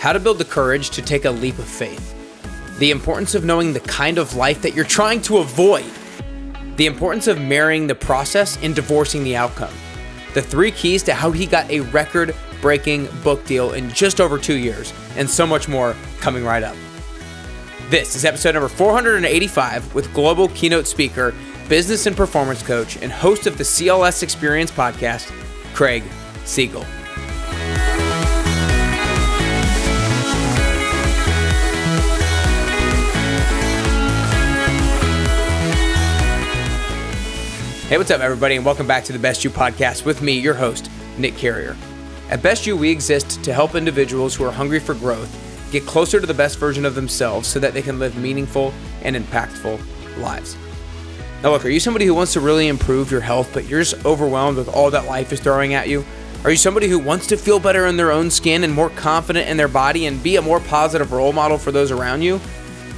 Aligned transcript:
how 0.00 0.12
to 0.12 0.20
build 0.20 0.38
the 0.38 0.44
courage 0.44 0.90
to 0.90 1.02
take 1.02 1.24
a 1.24 1.30
leap 1.30 1.58
of 1.58 1.64
faith, 1.66 2.14
the 2.78 2.90
importance 2.90 3.34
of 3.34 3.44
knowing 3.44 3.72
the 3.72 3.80
kind 3.80 4.18
of 4.18 4.34
life 4.34 4.62
that 4.62 4.74
you're 4.74 4.84
trying 4.84 5.20
to 5.22 5.38
avoid, 5.38 5.84
the 6.76 6.86
importance 6.86 7.26
of 7.26 7.40
marrying 7.40 7.86
the 7.86 7.94
process 7.94 8.56
and 8.62 8.74
divorcing 8.74 9.24
the 9.24 9.34
outcome, 9.34 9.72
the 10.34 10.42
three 10.42 10.70
keys 10.70 11.02
to 11.02 11.14
how 11.14 11.30
he 11.30 11.46
got 11.46 11.68
a 11.70 11.80
record 11.80 12.34
breaking 12.60 13.08
book 13.22 13.44
deal 13.46 13.72
in 13.72 13.90
just 13.90 14.20
over 14.20 14.38
two 14.38 14.56
years, 14.56 14.92
and 15.16 15.28
so 15.28 15.46
much 15.46 15.68
more 15.68 15.96
coming 16.20 16.44
right 16.44 16.62
up. 16.62 16.76
This 17.90 18.14
is 18.14 18.24
episode 18.24 18.52
number 18.52 18.68
485 18.68 19.94
with 19.94 20.12
global 20.12 20.48
keynote 20.48 20.86
speaker, 20.86 21.34
business 21.68 22.06
and 22.06 22.16
performance 22.16 22.62
coach, 22.62 22.96
and 23.02 23.10
host 23.10 23.46
of 23.46 23.58
the 23.58 23.64
CLS 23.64 24.22
Experience 24.22 24.70
podcast, 24.70 25.32
Craig 25.74 26.04
Siegel. 26.44 26.84
Hey, 37.88 37.96
what's 37.96 38.10
up, 38.10 38.20
everybody, 38.20 38.56
and 38.56 38.66
welcome 38.66 38.86
back 38.86 39.04
to 39.04 39.14
the 39.14 39.18
Best 39.18 39.44
You 39.44 39.48
podcast 39.48 40.04
with 40.04 40.20
me, 40.20 40.38
your 40.38 40.52
host, 40.52 40.90
Nick 41.16 41.38
Carrier. 41.38 41.74
At 42.28 42.42
Best 42.42 42.66
You, 42.66 42.76
we 42.76 42.90
exist 42.90 43.42
to 43.42 43.54
help 43.54 43.74
individuals 43.74 44.34
who 44.34 44.44
are 44.44 44.52
hungry 44.52 44.78
for 44.78 44.92
growth 44.92 45.34
get 45.72 45.86
closer 45.86 46.20
to 46.20 46.26
the 46.26 46.34
best 46.34 46.58
version 46.58 46.84
of 46.84 46.94
themselves 46.94 47.48
so 47.48 47.58
that 47.58 47.72
they 47.72 47.80
can 47.80 47.98
live 47.98 48.14
meaningful 48.14 48.74
and 49.00 49.16
impactful 49.16 49.80
lives. 50.18 50.54
Now, 51.42 51.52
look, 51.52 51.64
are 51.64 51.70
you 51.70 51.80
somebody 51.80 52.04
who 52.04 52.14
wants 52.14 52.34
to 52.34 52.40
really 52.40 52.68
improve 52.68 53.10
your 53.10 53.22
health, 53.22 53.54
but 53.54 53.64
you're 53.64 53.80
just 53.80 54.04
overwhelmed 54.04 54.58
with 54.58 54.68
all 54.68 54.90
that 54.90 55.06
life 55.06 55.32
is 55.32 55.40
throwing 55.40 55.72
at 55.72 55.88
you? 55.88 56.04
Are 56.44 56.50
you 56.50 56.58
somebody 56.58 56.88
who 56.88 56.98
wants 56.98 57.26
to 57.28 57.38
feel 57.38 57.58
better 57.58 57.86
in 57.86 57.96
their 57.96 58.12
own 58.12 58.30
skin 58.30 58.64
and 58.64 58.74
more 58.74 58.90
confident 58.90 59.48
in 59.48 59.56
their 59.56 59.66
body 59.66 60.04
and 60.04 60.22
be 60.22 60.36
a 60.36 60.42
more 60.42 60.60
positive 60.60 61.10
role 61.10 61.32
model 61.32 61.56
for 61.56 61.72
those 61.72 61.90
around 61.90 62.20
you? 62.20 62.38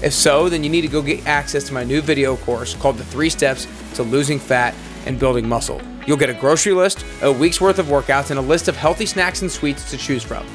If 0.02 0.14
so, 0.14 0.48
then 0.48 0.64
you 0.64 0.70
need 0.70 0.80
to 0.82 0.88
go 0.88 1.02
get 1.02 1.26
access 1.26 1.64
to 1.64 1.74
my 1.74 1.84
new 1.84 2.00
video 2.00 2.36
course 2.36 2.74
called 2.74 2.96
The 2.96 3.04
Three 3.04 3.28
Steps 3.28 3.66
to 3.94 4.02
Losing 4.02 4.38
Fat 4.38 4.74
and 5.04 5.18
Building 5.18 5.48
Muscle. 5.48 5.80
You'll 6.06 6.16
get 6.16 6.30
a 6.30 6.34
grocery 6.34 6.72
list, 6.72 7.04
a 7.22 7.30
week's 7.30 7.60
worth 7.60 7.78
of 7.78 7.86
workouts, 7.86 8.30
and 8.30 8.38
a 8.38 8.42
list 8.42 8.68
of 8.68 8.76
healthy 8.76 9.06
snacks 9.06 9.42
and 9.42 9.50
sweets 9.50 9.90
to 9.90 9.98
choose 9.98 10.22
from. 10.22 10.46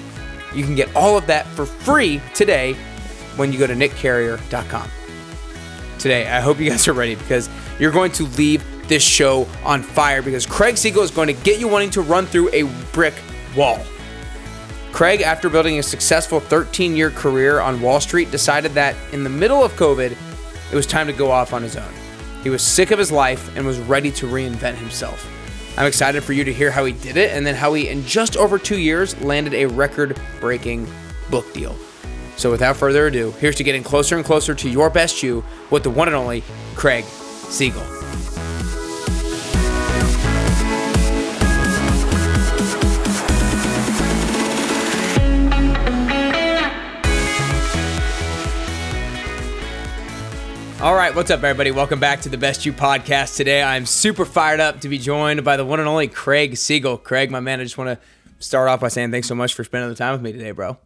You 0.53 0.63
can 0.63 0.73
get 0.73 0.93
all 0.95 1.17
of 1.17 1.27
that 1.27 1.45
for 1.47 1.65
free 1.65 2.21
today 2.33 2.73
when 3.35 3.53
you 3.53 3.59
go 3.59 3.67
to 3.67 3.75
nickcarrier.com. 3.75 4.89
Today, 5.99 6.27
I 6.27 6.39
hope 6.39 6.59
you 6.59 6.69
guys 6.69 6.87
are 6.87 6.93
ready 6.93 7.15
because 7.15 7.49
you're 7.80 7.91
going 7.91 8.11
to 8.13 8.23
leave 8.37 8.63
this 8.87 9.03
show 9.03 9.47
on 9.63 9.81
fire 9.81 10.21
because 10.21 10.45
Craig 10.45 10.77
Siegel 10.77 11.03
is 11.03 11.11
going 11.11 11.27
to 11.27 11.33
get 11.33 11.59
you 11.59 11.67
wanting 11.67 11.89
to 11.91 12.02
run 12.02 12.25
through 12.25 12.49
a 12.52 12.63
brick 12.93 13.13
wall. 13.55 13.80
Craig, 14.95 15.19
after 15.19 15.49
building 15.49 15.77
a 15.77 15.83
successful 15.83 16.39
13 16.39 16.95
year 16.95 17.11
career 17.11 17.59
on 17.59 17.81
Wall 17.81 17.99
Street, 17.99 18.31
decided 18.31 18.71
that 18.75 18.95
in 19.11 19.25
the 19.25 19.29
middle 19.29 19.61
of 19.61 19.73
COVID, 19.73 20.15
it 20.71 20.73
was 20.73 20.85
time 20.85 21.05
to 21.07 21.11
go 21.11 21.29
off 21.29 21.52
on 21.52 21.61
his 21.61 21.75
own. 21.75 21.91
He 22.43 22.49
was 22.49 22.63
sick 22.63 22.91
of 22.91 22.97
his 22.97 23.11
life 23.11 23.53
and 23.57 23.65
was 23.65 23.77
ready 23.77 24.09
to 24.11 24.25
reinvent 24.25 24.75
himself. 24.75 25.29
I'm 25.77 25.85
excited 25.85 26.23
for 26.23 26.31
you 26.31 26.45
to 26.45 26.53
hear 26.53 26.71
how 26.71 26.85
he 26.85 26.93
did 26.93 27.17
it 27.17 27.35
and 27.35 27.45
then 27.45 27.55
how 27.55 27.73
he, 27.73 27.89
in 27.89 28.05
just 28.05 28.37
over 28.37 28.57
two 28.57 28.79
years, 28.79 29.19
landed 29.19 29.53
a 29.53 29.65
record 29.65 30.17
breaking 30.39 30.87
book 31.30 31.53
deal. 31.53 31.75
So, 32.37 32.49
without 32.49 32.77
further 32.77 33.07
ado, 33.07 33.31
here's 33.31 33.57
to 33.57 33.65
getting 33.65 33.83
closer 33.83 34.15
and 34.15 34.23
closer 34.23 34.55
to 34.55 34.69
your 34.69 34.89
best 34.89 35.21
you 35.21 35.43
with 35.71 35.83
the 35.83 35.89
one 35.89 36.07
and 36.07 36.15
only 36.15 36.41
Craig 36.75 37.03
Siegel. 37.03 37.94
All 50.85 50.93
right, 50.93 51.15
what's 51.15 51.31
up, 51.31 51.41
everybody? 51.41 51.71
Welcome 51.71 51.99
back 51.99 52.21
to 52.21 52.29
the 52.29 52.37
Best 52.37 52.63
You 52.63 52.71
podcast. 52.71 53.37
Today, 53.37 53.63
I'm 53.63 53.87
super 53.87 54.23
fired 54.23 54.59
up 54.59 54.81
to 54.81 54.87
be 54.87 54.99
joined 54.99 55.43
by 55.43 55.57
the 55.57 55.65
one 55.65 55.79
and 55.79 55.89
only 55.89 56.07
Craig 56.07 56.57
Siegel. 56.57 56.99
Craig, 56.99 57.31
my 57.31 57.39
man, 57.39 57.59
I 57.59 57.63
just 57.63 57.79
want 57.79 57.99
to 57.99 57.99
start 58.37 58.69
off 58.69 58.81
by 58.81 58.89
saying 58.89 59.09
thanks 59.09 59.27
so 59.27 59.33
much 59.33 59.55
for 59.55 59.63
spending 59.63 59.89
the 59.89 59.95
time 59.95 60.11
with 60.11 60.21
me 60.21 60.31
today, 60.31 60.51
bro. 60.51 60.77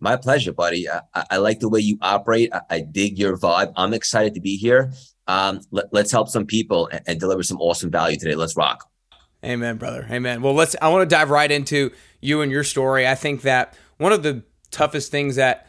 My 0.00 0.16
pleasure, 0.16 0.54
buddy. 0.54 0.88
I, 0.88 1.02
I 1.32 1.36
like 1.36 1.60
the 1.60 1.68
way 1.68 1.80
you 1.80 1.98
operate. 2.00 2.48
I, 2.50 2.62
I, 2.70 2.80
dig 2.80 3.18
your 3.18 3.36
vibe. 3.36 3.74
I'm 3.76 3.92
excited 3.92 4.32
to 4.36 4.40
be 4.40 4.56
here. 4.56 4.90
Um, 5.26 5.60
let, 5.70 5.92
us 5.92 6.10
help 6.10 6.30
some 6.30 6.46
people 6.46 6.88
and, 6.90 7.02
and 7.06 7.20
deliver 7.20 7.42
some 7.42 7.60
awesome 7.60 7.90
value 7.90 8.16
today. 8.18 8.36
Let's 8.36 8.56
rock. 8.56 8.88
Amen, 9.44 9.76
brother. 9.76 10.06
Amen. 10.10 10.40
Well, 10.40 10.54
let's. 10.54 10.76
I 10.80 10.88
want 10.88 11.02
to 11.02 11.14
dive 11.14 11.28
right 11.28 11.50
into 11.50 11.92
you 12.22 12.40
and 12.40 12.50
your 12.50 12.64
story. 12.64 13.06
I 13.06 13.14
think 13.14 13.42
that 13.42 13.76
one 13.98 14.12
of 14.12 14.22
the 14.22 14.44
toughest 14.70 15.10
things 15.10 15.36
that 15.36 15.66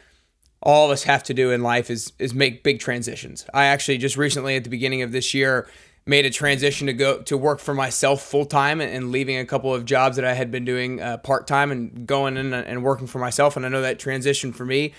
all 0.67 0.83
of 0.83 0.91
us 0.91 1.03
have 1.03 1.23
to 1.23 1.33
do 1.33 1.49
in 1.49 1.63
life 1.63 1.89
is 1.89 2.11
is 2.19 2.33
make 2.33 2.61
big 2.61 2.79
transitions. 2.79 3.45
I 3.53 3.65
actually 3.67 3.97
just 3.97 4.17
recently 4.17 4.57
at 4.57 4.65
the 4.65 4.69
beginning 4.69 5.01
of 5.01 5.13
this 5.13 5.33
year 5.33 5.69
made 6.05 6.25
a 6.25 6.29
transition 6.29 6.87
to 6.87 6.93
go 6.93 7.21
to 7.21 7.37
work 7.37 7.59
for 7.59 7.73
myself 7.73 8.21
full 8.21 8.45
time 8.45 8.81
and, 8.81 9.11
leaving 9.11 9.37
a 9.37 9.45
couple 9.45 9.73
of 9.73 9.85
jobs 9.85 10.17
that 10.17 10.25
I 10.25 10.33
had 10.33 10.51
been 10.51 10.65
doing 10.65 11.01
uh, 11.01 11.17
part 11.17 11.47
time 11.47 11.71
and 11.71 12.05
going 12.05 12.35
in 12.37 12.53
and 12.53 12.83
working 12.83 13.07
for 13.07 13.19
myself. 13.19 13.55
And 13.55 13.65
I 13.65 13.69
know 13.69 13.81
that 13.81 13.97
transition 13.97 14.51
for 14.51 14.65
me 14.65 14.93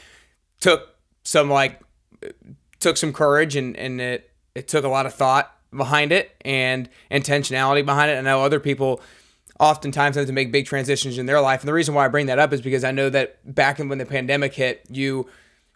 took 0.59 0.97
some 1.23 1.51
like 1.51 1.81
took 2.81 2.97
some 2.97 3.13
courage 3.13 3.55
and 3.55 3.77
and 3.77 4.01
it 4.01 4.31
it 4.55 4.69
took 4.69 4.85
a 4.85 4.89
lot 4.89 5.05
of 5.05 5.13
thought 5.13 5.55
behind 5.77 6.13
it 6.13 6.35
and 6.47 6.89
intentionality 7.11 7.85
behind 7.85 8.11
it. 8.11 8.17
I 8.17 8.23
know 8.23 8.43
other 8.43 8.59
people 8.59 9.03
oftentimes 9.61 10.17
have 10.17 10.27
to 10.27 10.33
make 10.33 10.51
big 10.51 10.65
transitions 10.65 11.19
in 11.19 11.27
their 11.27 11.43
life. 11.43 11.61
And 11.61 11.69
the 11.69 11.75
reason 11.75 11.95
why 11.95 12.07
I 12.07 12.09
bring 12.09 12.27
that 12.27 12.39
up 12.39 12.55
is 12.55 12.63
because 12.63 12.85
I 12.85 12.91
know 12.91 13.11
that 13.11 13.55
back 13.55 13.79
in 13.79 13.91
when 13.91 13.99
the 13.99 14.07
pandemic 14.07 14.55
hit, 14.55 14.87
you 14.89 15.29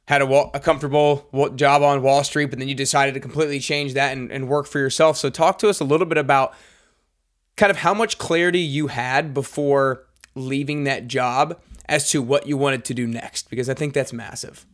had 0.09 0.23
a, 0.23 0.27
a 0.55 0.61
comfortable 0.61 1.29
job 1.55 1.83
on 1.83 2.03
Wall 2.03 2.25
Street, 2.25 2.47
but 2.47 2.59
then 2.59 2.69
you 2.69 2.75
decided 2.75 3.15
to 3.15 3.21
completely 3.21 3.61
change 3.61 3.95
that 3.95 4.17
and, 4.17 4.31
and 4.33 4.49
work 4.49 4.67
for 4.67 4.79
yourself. 4.79 5.17
So, 5.17 5.31
talk 5.31 5.59
to 5.59 5.69
us 5.69 5.81
a 5.81 5.85
little 5.85 6.07
bit 6.07 6.19
about 6.19 6.55
kind 7.57 7.71
of 7.71 7.79
how 7.79 7.95
much 7.95 8.19
clarity 8.19 8.61
you 8.61 8.89
had 8.89 9.35
before 9.35 10.07
leaving 10.35 10.85
that 10.85 11.07
job 11.07 11.61
as 11.89 12.11
to 12.11 12.23
what 12.23 12.47
you 12.47 12.57
wanted 12.57 12.85
to 12.87 12.95
do 12.95 13.07
next, 13.07 13.51
because 13.51 13.69
I 13.69 13.75
think 13.75 13.95
that's 13.95 14.13
massive. 14.13 14.67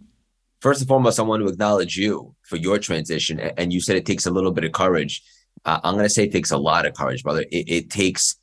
First 0.61 0.81
and 0.81 0.89
foremost, 0.89 1.21
I 1.21 1.23
want 1.23 1.43
to 1.43 1.49
acknowledge 1.49 1.97
you 1.97 2.35
for 2.43 2.57
your 2.57 2.79
transition. 2.79 3.39
And 3.39 3.73
you 3.73 3.81
said 3.81 3.97
it 3.97 4.07
takes 4.07 4.27
a 4.27 4.31
little 4.31 4.51
bit 4.51 4.65
of 4.65 4.73
courage. 4.73 5.23
Uh, 5.65 5.81
I'm 5.85 5.95
going 5.95 6.05
to 6.05 6.11
say 6.11 6.25
it 6.25 6.33
takes 6.33 6.51
a 6.51 6.59
lot 6.59 6.87
of 6.87 6.95
courage, 6.95 7.23
brother. 7.23 7.45
It, 7.51 7.69
it 7.69 7.91
takes 7.91 8.37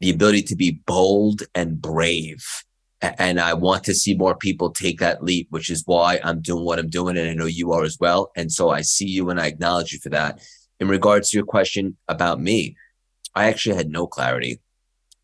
the 0.00 0.10
ability 0.10 0.42
to 0.42 0.56
be 0.56 0.80
bold 0.86 1.42
and 1.54 1.80
brave 1.80 2.44
and 3.02 3.40
I 3.40 3.54
want 3.54 3.84
to 3.84 3.94
see 3.94 4.14
more 4.14 4.36
people 4.36 4.70
take 4.70 5.00
that 5.00 5.22
leap, 5.22 5.48
which 5.50 5.70
is 5.70 5.82
why 5.86 6.20
I'm 6.22 6.40
doing 6.42 6.64
what 6.64 6.78
I'm 6.78 6.90
doing. 6.90 7.16
And 7.16 7.30
I 7.30 7.34
know 7.34 7.46
you 7.46 7.72
are 7.72 7.82
as 7.82 7.98
well. 7.98 8.30
And 8.36 8.52
so 8.52 8.70
I 8.70 8.82
see 8.82 9.06
you 9.06 9.30
and 9.30 9.40
I 9.40 9.46
acknowledge 9.46 9.92
you 9.92 9.98
for 10.00 10.10
that. 10.10 10.40
In 10.80 10.88
regards 10.88 11.30
to 11.30 11.36
your 11.38 11.46
question 11.46 11.96
about 12.08 12.40
me, 12.40 12.76
I 13.34 13.48
actually 13.48 13.76
had 13.76 13.88
no 13.88 14.06
clarity. 14.06 14.60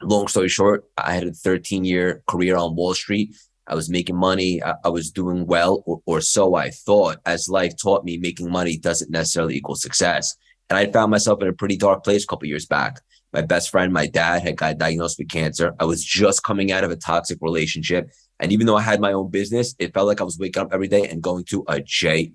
Long 0.02 0.28
story 0.28 0.48
short, 0.48 0.84
I 0.96 1.14
had 1.14 1.24
a 1.24 1.32
13 1.32 1.84
year 1.84 2.22
career 2.28 2.56
on 2.56 2.76
Wall 2.76 2.94
Street. 2.94 3.34
I 3.66 3.74
was 3.74 3.90
making 3.90 4.16
money. 4.16 4.62
I, 4.62 4.88
was 4.88 5.10
doing 5.10 5.44
well, 5.46 5.82
or, 5.86 6.00
or 6.06 6.20
so 6.20 6.54
I 6.54 6.70
thought. 6.70 7.18
As 7.26 7.48
life 7.48 7.74
taught 7.76 8.04
me, 8.04 8.16
making 8.16 8.50
money 8.50 8.78
doesn't 8.78 9.10
necessarily 9.10 9.56
equal 9.56 9.74
success. 9.74 10.36
And 10.70 10.78
I 10.78 10.90
found 10.90 11.10
myself 11.10 11.42
in 11.42 11.48
a 11.48 11.52
pretty 11.52 11.76
dark 11.76 12.04
place 12.04 12.24
a 12.24 12.26
couple 12.26 12.46
years 12.48 12.66
back. 12.66 13.00
My 13.32 13.42
best 13.42 13.70
friend, 13.70 13.92
my 13.92 14.06
dad, 14.06 14.42
had 14.42 14.56
got 14.56 14.78
diagnosed 14.78 15.18
with 15.18 15.28
cancer. 15.28 15.74
I 15.78 15.84
was 15.84 16.04
just 16.04 16.42
coming 16.42 16.72
out 16.72 16.84
of 16.84 16.90
a 16.90 16.96
toxic 16.96 17.38
relationship. 17.40 18.10
And 18.40 18.52
even 18.52 18.66
though 18.66 18.76
I 18.76 18.82
had 18.82 19.00
my 19.00 19.12
own 19.12 19.30
business, 19.30 19.74
it 19.78 19.92
felt 19.94 20.06
like 20.06 20.20
I 20.20 20.24
was 20.24 20.38
waking 20.38 20.62
up 20.62 20.72
every 20.72 20.88
day 20.88 21.08
and 21.08 21.22
going 21.22 21.44
to 21.46 21.64
a 21.68 21.80
job. 21.80 22.32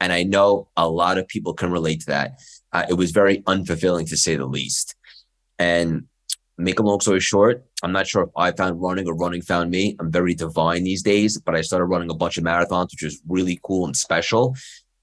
And 0.00 0.12
I 0.12 0.22
know 0.22 0.68
a 0.76 0.88
lot 0.88 1.18
of 1.18 1.28
people 1.28 1.54
can 1.54 1.70
relate 1.70 2.00
to 2.00 2.06
that. 2.06 2.38
Uh, 2.72 2.84
it 2.88 2.94
was 2.94 3.12
very 3.12 3.42
unfulfilling 3.42 4.08
to 4.08 4.16
say 4.16 4.36
the 4.36 4.46
least. 4.46 4.96
And 5.58 6.04
make 6.58 6.78
a 6.78 6.82
long 6.82 7.00
story 7.00 7.20
short, 7.20 7.64
I'm 7.82 7.92
not 7.92 8.06
sure 8.06 8.22
if 8.24 8.30
I 8.36 8.52
found 8.52 8.80
running 8.80 9.08
or 9.08 9.14
running 9.14 9.42
found 9.42 9.70
me. 9.70 9.96
I'm 10.00 10.10
very 10.10 10.34
divine 10.34 10.84
these 10.84 11.02
days, 11.02 11.38
but 11.38 11.54
I 11.54 11.60
started 11.60 11.86
running 11.86 12.10
a 12.10 12.14
bunch 12.14 12.38
of 12.38 12.44
marathons, 12.44 12.90
which 12.92 13.02
was 13.02 13.20
really 13.28 13.60
cool 13.62 13.86
and 13.86 13.96
special 13.96 14.54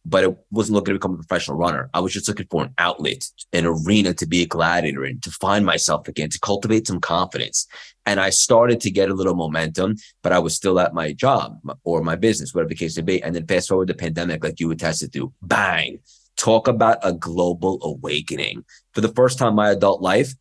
but 0.06 0.26
I 0.26 0.36
wasn't 0.50 0.76
looking 0.76 0.94
to 0.94 1.00
become 1.00 1.14
a 1.14 1.18
professional 1.18 1.58
runner. 1.58 1.90
I 1.94 2.00
was 2.00 2.14
just 2.14 2.28
looking 2.28 2.48
for 2.50 2.64
an 2.64 2.74
outlet, 2.78 3.24
an 3.54 3.66
arena 3.66 4.14
to 4.16 4.26
be 4.26 4.42
a 4.42 4.48
gladiator 4.48 5.06
in, 5.06 5.20
to 5.22 5.32
find 5.32 5.66
myself 5.66 6.08
again, 6.08 6.30
to 6.30 6.40
cultivate 6.40 6.88
some 6.88 7.00
confidence. 7.00 7.68
And 8.06 8.20
I 8.20 8.32
started 8.32 8.82
to 8.82 8.92
get 8.92 9.10
a 9.10 9.14
little 9.14 9.36
momentum, 9.36 9.98
but 10.24 10.32
I 10.32 10.40
was 10.40 10.56
still 10.56 10.80
at 10.80 10.94
my 10.94 11.14
job 11.14 11.60
or 11.84 12.02
my 12.02 12.16
business, 12.16 12.54
whatever 12.54 12.70
the 12.70 12.76
case 12.76 12.98
may 12.98 13.04
be. 13.04 13.24
And 13.24 13.36
then 13.36 13.46
fast 13.46 13.70
forward 13.70 13.90
the 13.90 13.94
pandemic, 13.94 14.44
like 14.44 14.60
you 14.60 14.72
attested 14.72 15.14
to, 15.14 15.32
bang, 15.42 16.00
talk 16.36 16.68
about 16.68 16.98
a 17.04 17.14
global 17.14 17.80
awakening. 17.84 18.66
For 18.94 19.02
the 19.02 19.14
first 19.14 19.38
time 19.38 19.50
in 19.50 19.56
my 19.56 19.70
adult 19.70 20.02
life, 20.02 20.34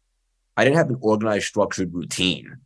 I 0.57 0.65
didn't 0.65 0.79
have 0.79 0.91
an 0.91 0.99
organized, 1.01 1.47
structured 1.47 1.93
routine 1.93 2.57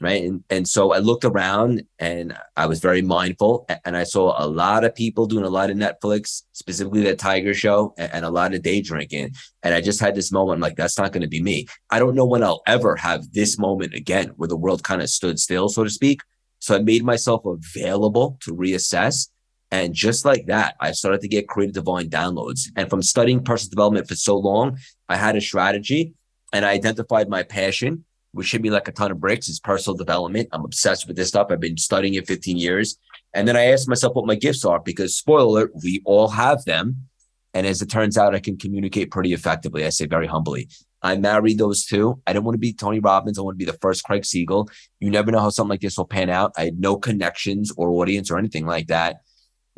right? 0.00 0.22
And, 0.22 0.44
and 0.50 0.68
so 0.68 0.92
I 0.92 0.98
looked 0.98 1.24
around 1.24 1.82
and 1.98 2.36
I 2.56 2.66
was 2.66 2.80
very 2.80 3.02
mindful 3.02 3.66
and 3.84 3.96
I 3.96 4.04
saw 4.04 4.34
a 4.42 4.46
lot 4.46 4.84
of 4.84 4.94
people 4.94 5.26
doing 5.26 5.44
a 5.44 5.50
lot 5.50 5.70
of 5.70 5.76
Netflix, 5.76 6.42
specifically 6.52 7.02
that 7.04 7.18
Tiger 7.18 7.54
show 7.54 7.94
and, 7.98 8.12
and 8.12 8.24
a 8.24 8.30
lot 8.30 8.54
of 8.54 8.62
day 8.62 8.80
drinking. 8.80 9.34
And 9.62 9.74
I 9.74 9.80
just 9.80 10.00
had 10.00 10.14
this 10.14 10.32
moment, 10.32 10.56
I'm 10.56 10.60
like, 10.60 10.76
that's 10.76 10.98
not 10.98 11.12
going 11.12 11.22
to 11.22 11.28
be 11.28 11.42
me. 11.42 11.66
I 11.90 11.98
don't 11.98 12.14
know 12.14 12.26
when 12.26 12.42
I'll 12.42 12.62
ever 12.66 12.96
have 12.96 13.32
this 13.32 13.58
moment 13.58 13.94
again 13.94 14.28
where 14.36 14.48
the 14.48 14.56
world 14.56 14.82
kind 14.82 15.02
of 15.02 15.10
stood 15.10 15.38
still, 15.38 15.68
so 15.68 15.84
to 15.84 15.90
speak. 15.90 16.20
So 16.60 16.76
I 16.76 16.80
made 16.80 17.04
myself 17.04 17.44
available 17.44 18.38
to 18.42 18.54
reassess. 18.54 19.28
And 19.70 19.94
just 19.94 20.24
like 20.24 20.46
that, 20.46 20.76
I 20.80 20.92
started 20.92 21.20
to 21.20 21.28
get 21.28 21.48
creative 21.48 21.74
divine 21.74 22.08
downloads. 22.08 22.62
And 22.74 22.88
from 22.88 23.02
studying 23.02 23.44
personal 23.44 23.70
development 23.70 24.08
for 24.08 24.16
so 24.16 24.36
long, 24.36 24.78
I 25.08 25.16
had 25.16 25.36
a 25.36 25.40
strategy 25.40 26.14
and 26.52 26.64
I 26.64 26.70
identified 26.70 27.28
my 27.28 27.42
passion, 27.42 28.04
which 28.32 28.52
hit 28.52 28.62
me 28.62 28.70
like 28.70 28.88
a 28.88 28.92
ton 28.92 29.10
of 29.10 29.20
bricks, 29.20 29.48
is 29.48 29.60
personal 29.60 29.96
development. 29.96 30.48
I'm 30.52 30.64
obsessed 30.64 31.06
with 31.06 31.16
this 31.16 31.28
stuff. 31.28 31.48
I've 31.50 31.60
been 31.60 31.76
studying 31.76 32.14
it 32.14 32.26
15 32.26 32.56
years. 32.56 32.98
And 33.34 33.46
then 33.46 33.56
I 33.56 33.66
asked 33.66 33.88
myself 33.88 34.14
what 34.14 34.26
my 34.26 34.34
gifts 34.34 34.64
are 34.64 34.80
because, 34.80 35.16
spoiler, 35.16 35.62
alert, 35.62 35.72
we 35.82 36.02
all 36.04 36.28
have 36.28 36.64
them. 36.64 37.08
And 37.54 37.66
as 37.66 37.82
it 37.82 37.90
turns 37.90 38.18
out, 38.18 38.34
I 38.34 38.40
can 38.40 38.56
communicate 38.56 39.10
pretty 39.10 39.32
effectively. 39.32 39.84
I 39.84 39.88
say 39.88 40.06
very 40.06 40.26
humbly. 40.26 40.68
I 41.02 41.16
married 41.16 41.58
those 41.58 41.84
two. 41.84 42.20
I 42.26 42.32
didn't 42.32 42.44
want 42.44 42.54
to 42.54 42.60
be 42.60 42.72
Tony 42.72 43.00
Robbins. 43.00 43.38
I 43.38 43.42
want 43.42 43.58
to 43.58 43.64
be 43.64 43.70
the 43.70 43.78
first 43.78 44.04
Craig 44.04 44.24
Siegel. 44.24 44.68
You 45.00 45.10
never 45.10 45.30
know 45.30 45.40
how 45.40 45.50
something 45.50 45.70
like 45.70 45.80
this 45.80 45.96
will 45.96 46.06
pan 46.06 46.28
out. 46.28 46.52
I 46.56 46.64
had 46.64 46.80
no 46.80 46.96
connections 46.96 47.72
or 47.76 47.90
audience 47.90 48.30
or 48.30 48.38
anything 48.38 48.66
like 48.66 48.88
that. 48.88 49.20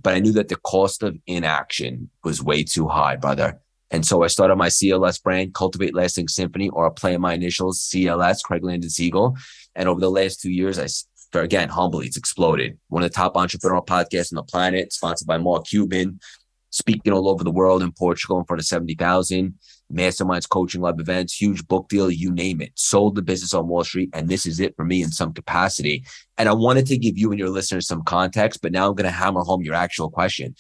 But 0.02 0.14
I 0.14 0.20
knew 0.20 0.32
that 0.32 0.49
the 0.49 0.56
cost 0.56 1.02
of 1.02 1.17
inaction 1.26 2.11
was 2.25 2.43
way 2.43 2.64
too 2.64 2.88
high, 2.88 3.17
brother. 3.17 3.61
And 3.91 4.07
so 4.07 4.23
I 4.23 4.29
started 4.29 4.57
my 4.57 4.69
CLS 4.69 5.23
brand, 5.23 5.55
Cultivate 5.55 5.95
Lasting 5.95 6.29
Symphony, 6.29 6.69
or 6.71 6.87
I 6.87 6.91
play 6.91 7.17
my 7.17 7.35
initials, 7.35 7.81
CLS, 7.81 8.43
Craig 8.43 8.65
Landon 8.65 8.91
Siegel. 8.91 9.37
And 9.75 9.89
over 9.89 10.01
the 10.01 10.11
last 10.11 10.41
two 10.41 10.51
years, 10.51 10.79
I 10.79 10.87
again, 11.39 11.69
humbly, 11.69 12.07
it's 12.07 12.17
exploded. 12.17 12.79
One 12.89 13.03
of 13.03 13.11
the 13.11 13.15
top 13.15 13.35
entrepreneurial 13.35 13.87
podcasts 13.87 14.33
on 14.33 14.37
the 14.37 14.43
planet, 14.43 14.93
sponsored 14.93 15.29
by 15.29 15.39
Mark 15.39 15.67
Cuban, 15.67 16.19
speaking 16.71 17.13
all 17.13 17.29
over 17.29 17.45
the 17.45 17.51
world 17.51 17.83
in 17.83 17.93
Portugal 17.93 18.39
in 18.39 18.45
front 18.45 18.61
of 18.61 18.67
70,000, 18.67 19.55
masterminds, 19.93 20.49
coaching 20.49 20.81
lab 20.81 21.01
events, 21.01 21.35
huge 21.35 21.67
book 21.67 21.89
deal, 21.89 22.11
you 22.11 22.33
name 22.33 22.61
it. 22.61 22.73
Sold 22.77 23.17
the 23.17 23.23
business 23.23 23.55
on 23.55 23.69
Wall 23.69 23.85
Street. 23.85 24.11
And 24.13 24.29
this 24.29 24.47
is 24.47 24.61
it 24.61 24.75
for 24.77 24.85
me 24.85 25.03
in 25.03 25.11
some 25.11 25.33
capacity. 25.33 26.05
And 26.39 26.49
I 26.49 26.53
wanted 26.53 26.87
to 26.87 26.99
give 26.99 27.19
you 27.19 27.31
and 27.31 27.39
your 27.39 27.49
listeners 27.49 27.87
some 27.87 28.05
context, 28.05 28.61
but 28.63 28.73
now 28.73 28.89
I'm 28.89 28.95
going 28.95 29.05
to 29.05 29.11
hammer 29.11 29.41
home 29.41 29.63
your 29.63 29.75
actual 29.75 30.11
question. 30.11 30.55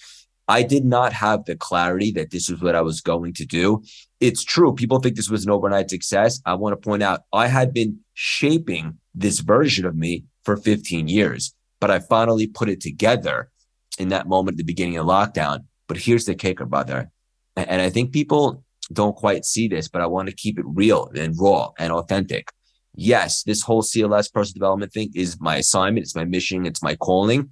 I 0.50 0.64
did 0.64 0.84
not 0.84 1.12
have 1.12 1.44
the 1.44 1.54
clarity 1.54 2.10
that 2.12 2.32
this 2.32 2.50
was 2.50 2.60
what 2.60 2.74
I 2.74 2.80
was 2.80 3.00
going 3.00 3.34
to 3.34 3.46
do. 3.46 3.84
It's 4.18 4.42
true. 4.42 4.74
People 4.74 4.98
think 4.98 5.14
this 5.14 5.30
was 5.30 5.44
an 5.44 5.52
overnight 5.52 5.88
success. 5.90 6.40
I 6.44 6.54
want 6.54 6.72
to 6.72 6.88
point 6.88 7.04
out 7.04 7.20
I 7.32 7.46
had 7.46 7.72
been 7.72 8.00
shaping 8.14 8.98
this 9.14 9.38
version 9.38 9.86
of 9.86 9.94
me 9.94 10.24
for 10.44 10.56
15 10.56 11.06
years, 11.06 11.54
but 11.80 11.92
I 11.92 12.00
finally 12.00 12.48
put 12.48 12.68
it 12.68 12.80
together 12.80 13.48
in 13.96 14.08
that 14.08 14.26
moment 14.26 14.56
at 14.56 14.58
the 14.58 14.64
beginning 14.64 14.96
of 14.96 15.06
lockdown. 15.06 15.66
But 15.86 15.98
here's 15.98 16.24
the 16.24 16.34
kicker, 16.34 16.66
brother. 16.66 17.12
And 17.56 17.80
I 17.80 17.88
think 17.88 18.10
people 18.10 18.64
don't 18.92 19.14
quite 19.14 19.44
see 19.44 19.68
this, 19.68 19.86
but 19.86 20.02
I 20.02 20.06
want 20.06 20.30
to 20.30 20.34
keep 20.34 20.58
it 20.58 20.64
real 20.66 21.12
and 21.14 21.32
raw 21.38 21.70
and 21.78 21.92
authentic. 21.92 22.50
Yes, 22.96 23.44
this 23.44 23.62
whole 23.62 23.84
CLS 23.84 24.32
personal 24.32 24.54
development 24.54 24.92
thing 24.92 25.12
is 25.14 25.40
my 25.40 25.58
assignment, 25.58 26.02
it's 26.02 26.16
my 26.16 26.24
mission, 26.24 26.66
it's 26.66 26.82
my 26.82 26.96
calling. 26.96 27.50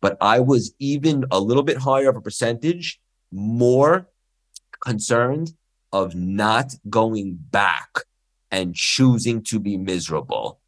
But 0.00 0.16
I 0.20 0.40
was 0.40 0.74
even 0.78 1.24
a 1.30 1.40
little 1.40 1.62
bit 1.62 1.78
higher 1.78 2.08
of 2.08 2.16
a 2.16 2.20
percentage, 2.20 3.00
more 3.30 4.08
concerned 4.82 5.52
of 5.92 6.14
not 6.14 6.74
going 6.88 7.38
back 7.50 7.88
and 8.50 8.74
choosing 8.74 9.42
to 9.44 9.58
be 9.58 9.76
miserable 9.76 10.60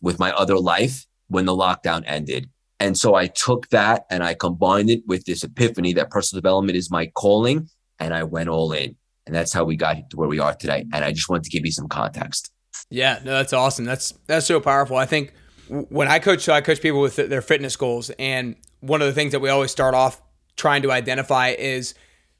with 0.00 0.18
my 0.18 0.32
other 0.32 0.58
life 0.58 1.06
when 1.28 1.44
the 1.44 1.56
lockdown 1.56 2.02
ended. 2.06 2.48
And 2.80 2.96
so 2.96 3.14
I 3.14 3.26
took 3.26 3.68
that 3.70 4.04
and 4.10 4.22
I 4.22 4.34
combined 4.34 4.90
it 4.90 5.02
with 5.06 5.24
this 5.24 5.42
epiphany 5.42 5.92
that 5.94 6.10
personal 6.10 6.40
development 6.40 6.76
is 6.76 6.90
my 6.90 7.06
calling. 7.06 7.68
And 7.98 8.14
I 8.14 8.22
went 8.22 8.48
all 8.48 8.72
in. 8.72 8.96
And 9.26 9.34
that's 9.34 9.52
how 9.52 9.64
we 9.64 9.76
got 9.76 10.08
to 10.10 10.16
where 10.16 10.28
we 10.28 10.38
are 10.38 10.54
today. 10.54 10.86
And 10.92 11.04
I 11.04 11.12
just 11.12 11.28
wanted 11.28 11.44
to 11.44 11.50
give 11.50 11.66
you 11.66 11.72
some 11.72 11.88
context. 11.88 12.50
Yeah, 12.90 13.18
no, 13.24 13.32
that's 13.32 13.52
awesome. 13.52 13.84
That's 13.84 14.14
that's 14.26 14.46
so 14.46 14.60
powerful. 14.60 14.96
I 14.96 15.04
think 15.04 15.34
when 15.68 16.08
I 16.08 16.18
coach, 16.18 16.42
so 16.42 16.52
I 16.52 16.60
coach 16.60 16.80
people 16.80 17.00
with 17.00 17.16
their 17.16 17.42
fitness 17.42 17.76
goals, 17.76 18.10
and 18.18 18.56
one 18.80 19.02
of 19.02 19.08
the 19.08 19.14
things 19.14 19.32
that 19.32 19.40
we 19.40 19.48
always 19.48 19.70
start 19.70 19.94
off 19.94 20.20
trying 20.56 20.82
to 20.82 20.92
identify 20.92 21.50
is 21.50 21.94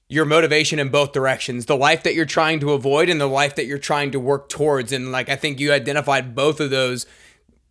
your 0.08 0.24
motivation 0.24 0.78
in 0.78 0.88
both 0.88 1.12
directions 1.12 1.66
the 1.66 1.76
life 1.76 2.02
that 2.02 2.14
you're 2.14 2.24
trying 2.24 2.60
to 2.60 2.72
avoid 2.72 3.08
and 3.08 3.20
the 3.20 3.26
life 3.26 3.54
that 3.56 3.66
you're 3.66 3.78
trying 3.78 4.10
to 4.10 4.20
work 4.20 4.48
towards. 4.48 4.92
And 4.92 5.12
like 5.12 5.28
i 5.28 5.36
think 5.36 5.60
you 5.60 5.72
identified 5.72 6.34
both 6.34 6.60
of 6.60 6.70
those 6.70 7.06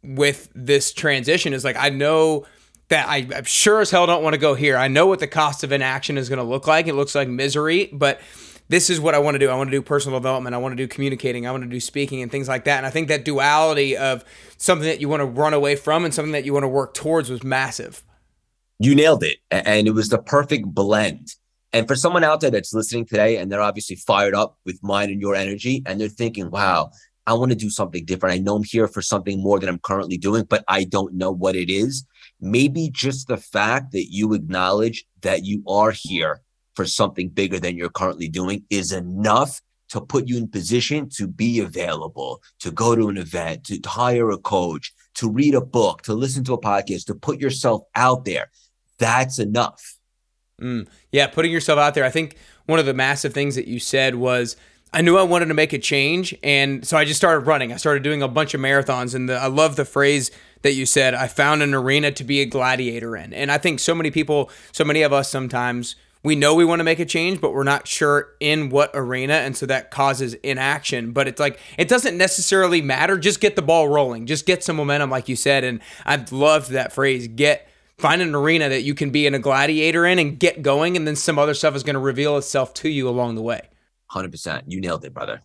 with 0.04 0.50
this 0.56 0.94
transition. 0.94 1.54
Is 1.54 1.63
like 1.63 1.77
i 1.77 1.89
know 1.89 2.45
that 2.89 3.07
I, 3.09 3.27
am 3.33 3.44
sure 3.44 3.81
as 3.81 3.92
hell 3.92 4.07
don't 4.07 4.24
want 4.24 4.33
to 4.33 4.39
go 4.39 4.54
here. 4.54 4.77
I 4.77 4.88
know 4.88 5.07
what 5.07 5.19
the 5.19 5.27
cost 5.27 5.65
of 5.65 5.74
inaction 5.74 6.18
is 6.18 6.30
going 6.30 6.38
to 6.38 6.45
look 6.45 6.68
like. 6.68 6.88
It 6.88 6.94
looks 6.94 7.15
like 7.15 7.27
misery 7.27 7.89
but 7.92 8.21
this 8.69 8.90
is 8.90 9.00
what 9.00 9.16
I 9.16 9.19
want 9.19 9.36
to 9.36 9.40
do. 9.40 9.50
I 9.50 9.56
want 9.56 9.69
to 9.69 9.78
do 9.78 9.81
personal 9.81 10.19
development. 10.19 10.54
I 10.54 10.58
want 10.58 10.74
to 10.74 10.75
do 10.75 10.88
communicating. 10.88 11.48
I 11.48 11.52
want 11.52 11.64
to 11.64 11.69
do 11.69 11.80
speaking 11.80 12.22
and 12.22 12.31
things 12.31 12.48
like 12.48 12.66
that. 12.66 12.78
And 12.78 12.86
I 12.86 12.90
think 12.90 13.08
that 13.08 13.24
duality 13.24 13.96
of 13.96 14.25
something 14.58 14.88
that 14.88 15.00
you 15.00 15.10
want 15.10 15.22
to 15.22 15.25
run 15.25 15.54
away 15.54 15.75
from 15.75 16.04
and 16.06 16.14
something 16.14 16.34
that 16.34 16.46
you 16.46 16.54
want 16.54 16.64
to 16.64 16.69
work 16.69 16.94
towards 16.94 17.30
was 17.30 17.44
massive. 17.44 18.04
You 18.80 18.94
nailed 18.94 19.24
it. 19.24 19.38
And 19.52 19.88
it 19.88 19.92
was 19.92 20.10
the 20.10 20.18
perfect 20.18 20.68
blend. 20.68 21.36
And 21.74 21.88
for 21.88 21.96
someone 21.96 22.24
out 22.24 22.42
there 22.42 22.52
that's 22.52 22.74
listening 22.74 23.06
today 23.06 23.38
and 23.38 23.52
they're 23.52 23.62
obviously 23.62 23.96
fired 23.96 24.36
up 24.36 24.58
with 24.66 24.80
mine 24.84 25.10
and 25.10 25.22
your 25.22 25.36
energy 25.36 25.84
and 25.86 26.00
they're 26.00 26.10
thinking, 26.10 26.50
wow, 26.50 26.92
I 27.25 27.34
want 27.34 27.52
to 27.52 27.58
do 27.58 27.69
something 27.69 28.06
different. 28.06 28.36
I 28.36 28.40
know 28.40 28.56
I'm 28.56 28.64
here 28.64 28.88
for 28.88 29.02
something 29.02 29.42
more 29.44 29.60
than 29.60 29.68
I'm 29.68 29.80
currently 29.80 30.18
doing, 30.18 30.46
but 30.50 30.64
I 30.69 30.86
don't 30.86 31.14
know 31.14 31.31
what 31.31 31.56
it 31.56 31.69
is. 31.69 32.06
Maybe 32.40 32.90
just 32.92 33.28
the 33.28 33.38
fact 33.38 33.92
that 33.92 34.08
you 34.10 34.34
acknowledge 34.34 35.06
that 35.22 35.44
you 35.44 35.62
are 35.68 35.92
here 35.92 36.42
for 36.77 36.85
something 36.85 37.27
bigger 37.27 37.59
than 37.59 37.75
you're 37.75 37.89
currently 37.89 38.29
doing 38.29 38.63
is 38.69 38.91
enough 38.91 39.59
to 39.89 40.00
put 40.00 40.27
you 40.27 40.38
in 40.38 40.47
position 40.47 41.09
to 41.09 41.27
be 41.27 41.59
available, 41.59 42.39
to 42.59 42.69
go 42.71 42.95
to 42.95 43.09
an 43.09 43.18
event, 43.18 43.63
to 43.63 43.79
hire 43.83 44.29
a 44.29 44.38
coach, 44.38 44.94
to 45.15 45.27
read 45.27 45.56
a 45.56 45.62
book, 45.62 46.03
to 46.03 46.13
listen 46.13 46.44
to 46.44 46.53
a 46.53 46.62
podcast, 46.62 47.06
to 47.06 47.15
put 47.15 47.39
yourself 47.41 47.81
out 47.95 48.25
there. 48.25 48.51
That's 49.00 49.39
enough. 49.39 49.97
Mm, 50.62 50.88
yeah, 51.12 51.25
putting 51.25 51.51
yourself 51.51 51.79
out 51.79 51.95
there. 51.95 52.06
I 52.06 52.12
think 52.12 52.35
one 52.68 52.77
of 52.77 52.85
the 52.85 52.94
massive 52.94 53.33
things 53.33 53.56
that 53.56 53.68
you 53.68 53.80
said 53.80 54.13
was 54.13 54.56
I 54.94 55.01
knew 55.01 55.18
I 55.18 55.23
wanted 55.23 55.47
to 55.47 55.56
make 55.56 55.73
a 55.73 55.80
change, 55.80 56.35
and 56.44 56.85
so 56.85 56.95
I 56.95 57.06
just 57.06 57.19
started 57.19 57.47
running. 57.47 57.73
I 57.73 57.77
started 57.77 58.03
doing 58.03 58.21
a 58.21 58.27
bunch 58.27 58.53
of 58.53 58.62
marathons, 58.62 59.15
and 59.15 59.27
the, 59.27 59.35
I 59.35 59.47
love 59.47 59.77
the 59.77 59.85
phrase 59.85 60.30
that 60.62 60.73
you 60.73 60.85
said. 60.85 61.15
I 61.15 61.25
found 61.25 61.63
an 61.63 61.73
arena 61.73 62.12
to 62.12 62.23
be 62.23 62.41
a 62.41 62.45
gladiator 62.45 63.18
in, 63.18 63.33
and 63.33 63.51
I 63.51 63.57
think 63.57 63.80
so 63.80 63.95
many 63.95 64.12
people, 64.12 64.51
so 64.71 64.83
many 64.83 65.01
of 65.01 65.12
us 65.12 65.31
sometimes 65.31 65.95
we 66.24 66.36
know 66.36 66.56
we 66.56 66.66
want 66.66 66.80
to 66.80 66.84
make 66.84 67.00
a 67.00 67.06
change, 67.06 67.40
but 67.40 67.54
we're 67.54 67.64
not 67.64 67.88
sure 67.88 68.30
in 68.40 68.69
what 68.69 68.92
arena. 68.94 69.34
And 69.34 69.56
so 69.56 69.66
that 69.68 69.92
causes 69.92 70.34
inaction. 70.36 71.12
But 71.12 71.28
it's 71.28 71.40
like, 71.40 71.59
it 71.78 71.88
doesn't 71.88 72.18
necessarily 72.18 72.81
matter. 72.81 73.18
Just 73.18 73.40
get 73.40 73.56
the 73.56 73.62
ball 73.62 73.88
rolling, 73.88 74.26
just 74.26 74.45
get 74.45 74.64
some 74.64 74.76
momentum, 74.76 75.09
like 75.09 75.30
you 75.30 75.36
said. 75.36 75.64
And 75.64 75.80
I 76.06 76.24
loved 76.31 76.71
that 76.71 76.92
phrase 76.92 77.28
get, 77.28 77.68
find 77.97 78.21
an 78.21 78.36
arena 78.36 78.69
that 78.69 78.83
you 78.83 78.94
can 78.94 79.09
be 79.09 79.26
in 79.26 79.33
a 79.33 79.40
gladiator 79.40 80.06
in 80.06 80.19
and 80.19 80.40
get 80.40 80.62
going. 80.62 80.97
And 80.97 81.07
then 81.07 81.16
some 81.16 81.40
other 81.40 81.54
stuff 81.54 81.76
is 81.76 81.83
going 81.83 81.95
to 81.95 82.00
reveal 82.00 82.38
itself 82.38 82.74
to 82.76 82.90
you 82.90 83.07
along 83.07 83.36
the 83.36 83.42
way. 83.42 83.62
100%. 84.12 84.64
You 84.68 84.81
nailed 84.81 85.06
it, 85.06 85.14
brother. 85.14 85.42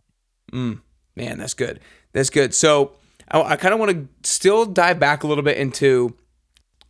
Mm, 0.52 0.80
man, 1.16 1.38
that's 1.38 1.54
good. 1.54 1.80
That's 2.12 2.30
good. 2.30 2.54
So 2.54 2.92
I, 3.30 3.42
I 3.42 3.56
kind 3.56 3.74
of 3.74 3.80
want 3.80 3.92
to 3.92 4.28
still 4.28 4.64
dive 4.64 4.98
back 4.98 5.22
a 5.22 5.26
little 5.26 5.44
bit 5.44 5.56
into 5.56 6.16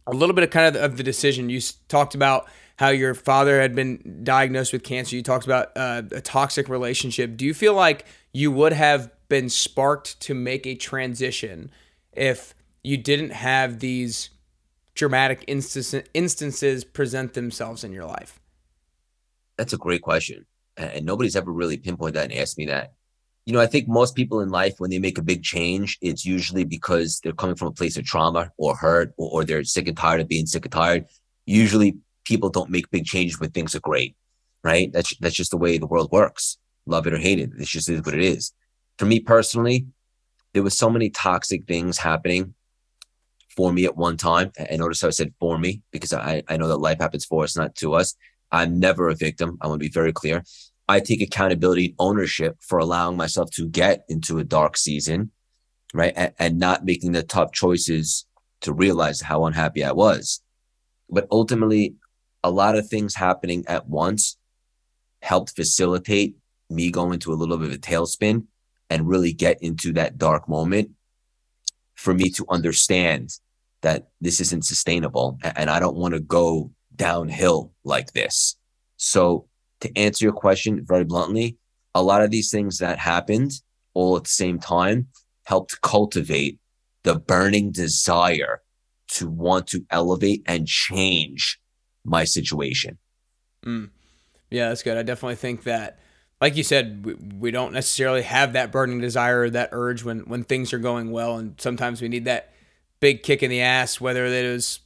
a 0.06 0.12
little 0.12 0.34
bit 0.34 0.44
of 0.44 0.50
kind 0.50 0.76
of, 0.76 0.82
of 0.82 0.96
the 0.96 1.02
decision 1.02 1.48
you 1.48 1.60
talked 1.88 2.14
about 2.14 2.48
how 2.76 2.88
your 2.88 3.14
father 3.14 3.60
had 3.60 3.74
been 3.74 4.20
diagnosed 4.22 4.72
with 4.72 4.82
cancer. 4.82 5.16
You 5.16 5.22
talked 5.22 5.44
about 5.44 5.72
uh, 5.76 6.02
a 6.12 6.20
toxic 6.20 6.68
relationship. 6.68 7.36
Do 7.36 7.44
you 7.44 7.54
feel 7.54 7.74
like 7.74 8.06
you 8.32 8.50
would 8.50 8.72
have 8.72 9.10
been 9.28 9.48
sparked 9.48 10.20
to 10.20 10.34
make 10.34 10.66
a 10.66 10.74
transition 10.74 11.70
if 12.12 12.54
you 12.82 12.96
didn't 12.96 13.30
have 13.30 13.78
these 13.78 14.30
dramatic 14.94 15.44
instance, 15.46 15.94
instances 16.12 16.84
present 16.84 17.34
themselves 17.34 17.84
in 17.84 17.92
your 17.92 18.04
life? 18.04 18.40
That's 19.56 19.72
a 19.72 19.78
great 19.78 20.02
question. 20.02 20.46
And 20.76 21.04
nobody's 21.04 21.36
ever 21.36 21.52
really 21.52 21.76
pinpointed 21.76 22.14
that 22.14 22.30
and 22.30 22.40
asked 22.40 22.58
me 22.58 22.66
that. 22.66 22.94
You 23.44 23.52
know, 23.52 23.60
I 23.60 23.66
think 23.66 23.88
most 23.88 24.14
people 24.14 24.40
in 24.40 24.50
life, 24.50 24.74
when 24.78 24.90
they 24.90 24.98
make 24.98 25.18
a 25.18 25.22
big 25.22 25.42
change, 25.42 25.98
it's 26.00 26.24
usually 26.24 26.64
because 26.64 27.20
they're 27.20 27.32
coming 27.32 27.56
from 27.56 27.68
a 27.68 27.72
place 27.72 27.96
of 27.96 28.04
trauma 28.04 28.52
or 28.56 28.76
hurt, 28.76 29.12
or, 29.16 29.30
or 29.30 29.44
they're 29.44 29.64
sick 29.64 29.88
and 29.88 29.96
tired 29.96 30.20
of 30.20 30.28
being 30.28 30.46
sick 30.46 30.64
and 30.64 30.72
tired. 30.72 31.06
Usually 31.44 31.96
people 32.24 32.50
don't 32.50 32.70
make 32.70 32.90
big 32.90 33.04
changes 33.04 33.40
when 33.40 33.50
things 33.50 33.74
are 33.74 33.80
great, 33.80 34.16
right? 34.62 34.92
That's 34.92 35.16
that's 35.18 35.34
just 35.34 35.50
the 35.50 35.56
way 35.56 35.78
the 35.78 35.86
world 35.86 36.10
works. 36.12 36.58
Love 36.86 37.06
it 37.06 37.14
or 37.14 37.18
hate 37.18 37.38
it. 37.38 37.50
It's 37.58 37.70
just 37.70 37.88
is 37.88 38.02
what 38.02 38.14
it 38.14 38.22
is. 38.22 38.52
For 38.98 39.06
me 39.06 39.20
personally, 39.20 39.86
there 40.52 40.62
was 40.62 40.76
so 40.76 40.90
many 40.90 41.10
toxic 41.10 41.66
things 41.66 41.98
happening 41.98 42.54
for 43.56 43.72
me 43.72 43.84
at 43.84 43.96
one 43.96 44.16
time. 44.16 44.52
And 44.56 44.80
notice 44.80 45.00
how 45.00 45.08
I 45.08 45.12
said 45.12 45.32
for 45.38 45.58
me, 45.58 45.82
because 45.90 46.12
I, 46.12 46.42
I 46.48 46.56
know 46.56 46.68
that 46.68 46.78
life 46.78 46.98
happens 47.00 47.24
for 47.24 47.44
us, 47.44 47.56
not 47.56 47.74
to 47.76 47.94
us. 47.94 48.14
I'm 48.50 48.78
never 48.78 49.08
a 49.08 49.14
victim. 49.14 49.58
I 49.60 49.66
want 49.66 49.80
to 49.80 49.86
be 49.86 49.92
very 49.92 50.12
clear. 50.12 50.42
I 50.88 51.00
take 51.00 51.22
accountability 51.22 51.86
and 51.86 51.94
ownership 51.98 52.56
for 52.60 52.78
allowing 52.78 53.16
myself 53.16 53.50
to 53.52 53.68
get 53.68 54.04
into 54.08 54.38
a 54.38 54.44
dark 54.44 54.76
season, 54.76 55.30
right? 55.94 56.12
And, 56.14 56.32
and 56.38 56.58
not 56.58 56.84
making 56.84 57.12
the 57.12 57.22
tough 57.22 57.52
choices 57.52 58.26
to 58.62 58.72
realize 58.72 59.20
how 59.20 59.46
unhappy 59.46 59.84
I 59.84 59.92
was. 59.92 60.42
But 61.08 61.28
ultimately, 61.30 61.94
a 62.44 62.50
lot 62.50 62.76
of 62.76 62.88
things 62.88 63.14
happening 63.14 63.64
at 63.68 63.88
once 63.88 64.36
helped 65.20 65.54
facilitate 65.54 66.36
me 66.68 66.90
going 66.90 67.18
to 67.20 67.32
a 67.32 67.34
little 67.34 67.56
bit 67.56 67.68
of 67.68 67.74
a 67.74 67.78
tailspin 67.78 68.46
and 68.90 69.08
really 69.08 69.32
get 69.32 69.62
into 69.62 69.92
that 69.92 70.18
dark 70.18 70.48
moment 70.48 70.90
for 71.94 72.14
me 72.14 72.30
to 72.30 72.44
understand 72.48 73.30
that 73.82 74.08
this 74.20 74.40
isn't 74.40 74.64
sustainable 74.64 75.38
and 75.42 75.70
I 75.70 75.80
don't 75.80 75.96
want 75.96 76.14
to 76.14 76.20
go 76.20 76.70
downhill 76.94 77.72
like 77.84 78.12
this. 78.12 78.56
So, 78.96 79.48
to 79.80 79.98
answer 79.98 80.24
your 80.24 80.32
question 80.32 80.84
very 80.84 81.04
bluntly, 81.04 81.58
a 81.94 82.02
lot 82.02 82.22
of 82.22 82.30
these 82.30 82.50
things 82.50 82.78
that 82.78 82.98
happened 82.98 83.50
all 83.94 84.16
at 84.16 84.24
the 84.24 84.30
same 84.30 84.58
time 84.60 85.08
helped 85.44 85.80
cultivate 85.82 86.58
the 87.02 87.16
burning 87.16 87.72
desire 87.72 88.62
to 89.08 89.28
want 89.28 89.66
to 89.68 89.84
elevate 89.90 90.42
and 90.46 90.66
change 90.66 91.58
my 92.04 92.24
situation. 92.24 92.98
Mm. 93.64 93.90
Yeah, 94.50 94.68
that's 94.68 94.82
good. 94.82 94.98
I 94.98 95.02
definitely 95.02 95.36
think 95.36 95.64
that, 95.64 95.98
like 96.40 96.56
you 96.56 96.62
said, 96.62 97.04
we, 97.04 97.14
we 97.14 97.50
don't 97.50 97.72
necessarily 97.72 98.22
have 98.22 98.52
that 98.52 98.72
burning 98.72 99.00
desire, 99.00 99.48
that 99.50 99.70
urge 99.72 100.04
when 100.04 100.20
when 100.20 100.44
things 100.44 100.72
are 100.72 100.78
going 100.78 101.10
well, 101.10 101.36
and 101.36 101.60
sometimes 101.60 102.02
we 102.02 102.08
need 102.08 102.24
that 102.26 102.52
big 103.00 103.22
kick 103.22 103.42
in 103.42 103.50
the 103.50 103.60
ass, 103.60 104.00
whether 104.00 104.24
it 104.26 104.32
is 104.32 104.80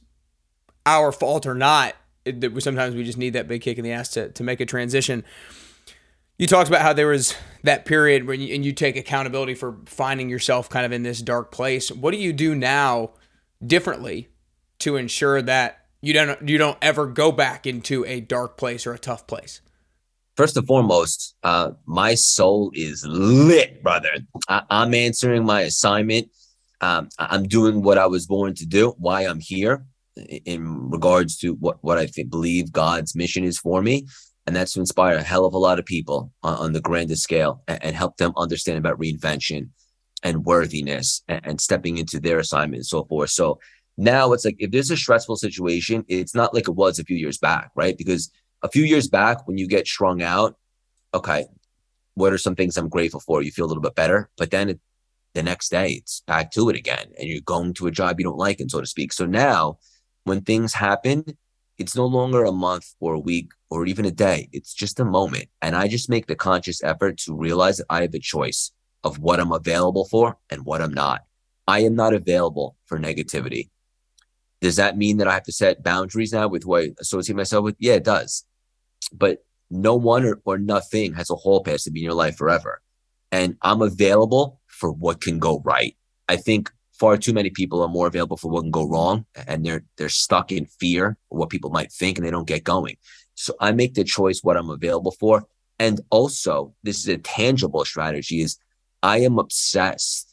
our 0.85 1.11
fault 1.11 1.45
or 1.45 1.55
not. 1.55 1.95
It, 2.25 2.61
sometimes 2.61 2.95
we 2.95 3.03
just 3.03 3.17
need 3.17 3.33
that 3.33 3.47
big 3.47 3.61
kick 3.61 3.77
in 3.77 3.83
the 3.83 3.91
ass 3.91 4.09
to 4.09 4.29
to 4.29 4.43
make 4.43 4.59
a 4.59 4.65
transition. 4.65 5.23
You 6.37 6.45
talked 6.45 6.69
about 6.69 6.81
how 6.81 6.93
there 6.93 7.07
was 7.07 7.33
that 7.63 7.85
period 7.85 8.27
when 8.27 8.39
you, 8.41 8.53
and 8.53 8.63
you 8.63 8.71
take 8.71 8.95
accountability 8.95 9.55
for 9.55 9.77
finding 9.85 10.29
yourself 10.29 10.69
kind 10.69 10.85
of 10.85 10.91
in 10.91 11.01
this 11.01 11.19
dark 11.21 11.51
place. 11.51 11.91
What 11.91 12.11
do 12.11 12.17
you 12.17 12.31
do 12.31 12.53
now 12.53 13.11
differently 13.65 14.29
to 14.79 14.97
ensure 14.97 15.41
that 15.41 15.86
you 16.01 16.13
don't 16.13 16.47
you 16.47 16.57
don't 16.57 16.77
ever 16.81 17.07
go 17.07 17.31
back 17.31 17.65
into 17.65 18.05
a 18.05 18.19
dark 18.19 18.57
place 18.57 18.85
or 18.85 18.93
a 18.93 18.99
tough 18.99 19.27
place? 19.27 19.61
First 20.35 20.55
and 20.55 20.67
foremost, 20.67 21.35
uh, 21.43 21.71
my 21.85 22.13
soul 22.13 22.71
is 22.73 23.03
lit, 23.07 23.81
brother. 23.81 24.09
I, 24.47 24.63
am 24.69 24.93
answering 24.93 25.43
my 25.45 25.61
assignment. 25.61 26.29
Um, 26.79 27.09
I'm 27.17 27.47
doing 27.47 27.81
what 27.81 27.97
I 27.97 28.05
was 28.05 28.27
born 28.27 28.53
to 28.55 28.65
do. 28.67 28.93
Why 28.99 29.23
I'm 29.23 29.39
here, 29.39 29.85
in 30.45 30.89
regards 30.89 31.37
to 31.39 31.53
what 31.53 31.83
what 31.83 31.97
I 31.97 32.07
believe 32.29 32.71
God's 32.71 33.15
mission 33.15 33.43
is 33.43 33.57
for 33.57 33.81
me, 33.81 34.07
and 34.45 34.55
that's 34.55 34.73
to 34.73 34.79
inspire 34.79 35.15
a 35.15 35.23
hell 35.23 35.45
of 35.45 35.53
a 35.53 35.59
lot 35.59 35.79
of 35.79 35.85
people 35.85 36.31
on, 36.43 36.57
on 36.57 36.73
the 36.73 36.81
grandest 36.81 37.23
scale 37.23 37.63
and, 37.67 37.83
and, 37.83 37.95
help 37.95 38.17
them 38.17 38.33
understand 38.37 38.77
about 38.77 38.99
reinvention 38.99 39.69
and 40.23 40.45
worthiness 40.45 41.21
and, 41.27 41.41
and 41.43 41.61
stepping 41.61 41.97
into 41.97 42.19
their 42.19 42.39
assignment 42.39 42.79
and 42.79 42.85
so 42.85 43.03
forth. 43.05 43.29
So 43.29 43.59
now 43.97 44.33
it's 44.33 44.45
like 44.45 44.57
if 44.59 44.71
there's 44.71 44.91
a 44.91 44.97
stressful 44.97 45.37
situation, 45.37 46.05
it's 46.07 46.35
not 46.35 46.53
like 46.53 46.67
it 46.67 46.75
was 46.75 46.99
a 46.99 47.03
few 47.03 47.17
years 47.17 47.37
back, 47.39 47.71
right? 47.75 47.97
Because 47.97 48.31
a 48.61 48.69
few 48.69 48.83
years 48.83 49.07
back, 49.07 49.47
when 49.47 49.57
you 49.57 49.67
get 49.67 49.87
strung 49.87 50.21
out, 50.21 50.55
okay, 51.13 51.47
what 52.13 52.33
are 52.33 52.37
some 52.37 52.55
things 52.55 52.77
I'm 52.77 52.89
grateful 52.89 53.19
for? 53.19 53.41
You 53.41 53.51
feel 53.51 53.65
a 53.65 53.67
little 53.67 53.81
bit 53.81 53.95
better, 53.95 54.29
but 54.37 54.51
then 54.51 54.69
it, 54.69 54.79
the 55.33 55.43
next 55.43 55.69
day 55.69 55.93
it's 55.93 56.21
back 56.21 56.51
to 56.51 56.69
it 56.69 56.75
again, 56.75 57.07
and 57.17 57.27
you're 57.27 57.41
going 57.41 57.73
to 57.75 57.87
a 57.87 57.91
job 57.91 58.19
you 58.19 58.23
don't 58.23 58.37
like, 58.37 58.59
and 58.59 58.69
so 58.69 58.81
to 58.81 58.87
speak. 58.87 59.13
So 59.13 59.25
now, 59.25 59.79
when 60.23 60.41
things 60.41 60.73
happen, 60.73 61.25
it's 61.77 61.95
no 61.95 62.05
longer 62.05 62.43
a 62.43 62.51
month 62.51 62.93
or 62.99 63.13
a 63.13 63.19
week 63.19 63.51
or 63.69 63.85
even 63.85 64.05
a 64.05 64.11
day. 64.11 64.49
It's 64.51 64.73
just 64.73 64.99
a 64.99 65.05
moment, 65.05 65.47
and 65.61 65.75
I 65.75 65.87
just 65.87 66.09
make 66.09 66.27
the 66.27 66.35
conscious 66.35 66.83
effort 66.83 67.17
to 67.19 67.35
realize 67.35 67.77
that 67.77 67.85
I 67.89 68.01
have 68.01 68.13
a 68.13 68.19
choice 68.19 68.71
of 69.03 69.19
what 69.19 69.39
I'm 69.39 69.51
available 69.51 70.05
for 70.05 70.37
and 70.49 70.65
what 70.65 70.81
I'm 70.81 70.93
not. 70.93 71.21
I 71.67 71.79
am 71.81 71.95
not 71.95 72.13
available 72.13 72.77
for 72.85 72.97
negativity. 72.97 73.69
Does 74.61 74.77
that 74.77 74.97
mean 74.97 75.17
that 75.17 75.27
I 75.27 75.33
have 75.33 75.43
to 75.43 75.51
set 75.51 75.83
boundaries 75.83 76.33
now 76.33 76.47
with 76.47 76.63
who 76.63 76.77
I 76.77 76.89
associate 76.99 77.35
myself 77.35 77.63
with? 77.63 77.75
Yeah, 77.79 77.93
it 77.93 78.03
does. 78.03 78.43
But 79.13 79.43
no 79.69 79.95
one 79.95 80.25
or, 80.25 80.41
or 80.45 80.57
nothing 80.57 81.13
has 81.13 81.29
a 81.29 81.35
hall 81.35 81.63
pass 81.63 81.83
to 81.83 81.91
be 81.91 81.99
in 81.99 82.05
your 82.05 82.13
life 82.13 82.37
forever. 82.37 82.81
And 83.31 83.57
I'm 83.61 83.81
available 83.81 84.61
for 84.67 84.91
what 84.91 85.21
can 85.21 85.39
go 85.39 85.61
right. 85.63 85.95
I 86.27 86.37
think 86.37 86.71
far 86.93 87.17
too 87.17 87.33
many 87.33 87.49
people 87.49 87.81
are 87.81 87.87
more 87.87 88.07
available 88.07 88.37
for 88.37 88.49
what 88.49 88.61
can 88.61 88.71
go 88.71 88.87
wrong 88.87 89.25
and 89.47 89.65
they're 89.65 89.83
they're 89.97 90.09
stuck 90.09 90.51
in 90.51 90.65
fear 90.65 91.09
of 91.31 91.37
what 91.37 91.49
people 91.49 91.69
might 91.69 91.91
think 91.91 92.17
and 92.17 92.25
they 92.25 92.31
don't 92.31 92.47
get 92.47 92.63
going. 92.63 92.97
So 93.35 93.53
I 93.59 93.71
make 93.71 93.93
the 93.93 94.03
choice 94.03 94.39
what 94.41 94.57
I'm 94.57 94.69
available 94.69 95.11
for. 95.11 95.45
And 95.79 96.01
also, 96.09 96.73
this 96.81 96.97
is 96.97 97.07
a 97.07 97.17
tangible 97.19 97.85
strategy 97.85 98.41
is 98.41 98.57
I 99.03 99.19
am 99.19 99.37
obsessed 99.37 100.26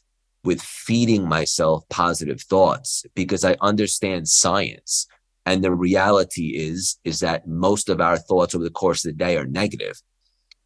with 0.45 0.61
feeding 0.61 1.27
myself 1.27 1.83
positive 1.89 2.41
thoughts 2.41 3.05
because 3.15 3.43
I 3.43 3.57
understand 3.61 4.27
science. 4.27 5.07
And 5.45 5.63
the 5.63 5.71
reality 5.71 6.55
is, 6.55 6.97
is 7.03 7.19
that 7.19 7.47
most 7.47 7.89
of 7.89 8.01
our 8.01 8.17
thoughts 8.17 8.55
over 8.55 8.63
the 8.63 8.69
course 8.69 9.05
of 9.05 9.09
the 9.09 9.17
day 9.17 9.37
are 9.37 9.45
negative. 9.45 10.01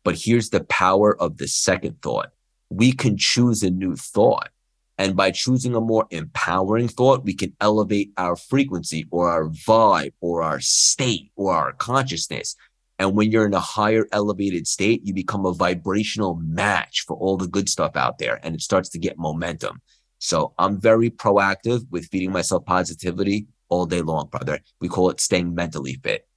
But 0.03 0.15
here's 0.15 0.49
the 0.49 0.63
power 0.63 1.19
of 1.21 1.37
the 1.37 1.47
second 1.47 2.01
thought. 2.01 2.31
We 2.69 2.91
can 2.93 3.17
choose 3.17 3.63
a 3.63 3.69
new 3.69 3.95
thought. 3.95 4.49
And 4.97 5.15
by 5.15 5.31
choosing 5.31 5.75
a 5.75 5.81
more 5.81 6.07
empowering 6.11 6.89
thought, 6.89 7.23
we 7.23 7.33
can 7.33 7.55
elevate 7.61 8.11
our 8.17 8.35
frequency 8.35 9.07
or 9.11 9.29
our 9.29 9.45
vibe 9.47 10.11
or 10.19 10.43
our 10.43 10.59
state 10.59 11.31
or 11.37 11.53
our 11.53 11.71
consciousness. 11.71 12.55
And 12.99 13.15
when 13.15 13.31
you're 13.31 13.45
in 13.45 13.53
a 13.53 13.59
higher 13.61 14.05
elevated 14.11 14.67
state, 14.67 15.01
you 15.05 15.13
become 15.13 15.45
a 15.45 15.53
vibrational 15.53 16.35
match 16.35 17.05
for 17.07 17.15
all 17.15 17.37
the 17.37 17.47
good 17.47 17.69
stuff 17.69 17.95
out 17.95 18.19
there 18.19 18.39
and 18.43 18.53
it 18.53 18.61
starts 18.61 18.89
to 18.89 18.99
get 18.99 19.17
momentum. 19.17 19.81
So 20.19 20.53
I'm 20.59 20.79
very 20.79 21.09
proactive 21.09 21.89
with 21.89 22.07
feeding 22.11 22.33
myself 22.33 22.65
positivity 22.65 23.47
all 23.69 23.85
day 23.85 24.01
long, 24.01 24.27
brother. 24.27 24.59
We 24.81 24.89
call 24.89 25.09
it 25.09 25.21
staying 25.21 25.55
mentally 25.55 25.97
fit. 26.03 26.27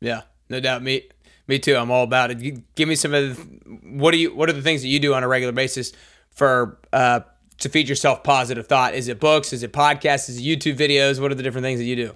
Yeah, 0.00 0.22
no 0.48 0.58
doubt. 0.58 0.82
Me, 0.82 1.06
me 1.46 1.58
too. 1.58 1.76
I'm 1.76 1.90
all 1.90 2.04
about 2.04 2.30
it. 2.30 2.74
Give 2.74 2.88
me 2.88 2.94
some 2.94 3.12
of 3.12 3.36
the, 3.36 3.42
what 3.98 4.12
do 4.12 4.18
you, 4.18 4.34
what 4.34 4.48
are 4.48 4.54
the 4.54 4.62
things 4.62 4.80
that 4.82 4.88
you 4.88 4.98
do 4.98 5.12
on 5.12 5.22
a 5.22 5.28
regular 5.28 5.52
basis 5.52 5.92
for, 6.30 6.80
uh, 6.94 7.20
to 7.58 7.68
feed 7.68 7.88
yourself 7.88 8.22
positive 8.22 8.66
thought? 8.66 8.94
Is 8.94 9.08
it 9.08 9.20
books? 9.20 9.52
Is 9.52 9.62
it 9.62 9.72
podcasts? 9.72 10.30
Is 10.30 10.38
it 10.38 10.42
YouTube 10.42 10.76
videos? 10.76 11.20
What 11.20 11.30
are 11.30 11.34
the 11.34 11.42
different 11.42 11.64
things 11.64 11.78
that 11.78 11.86
you 11.86 11.96
do? 11.96 12.14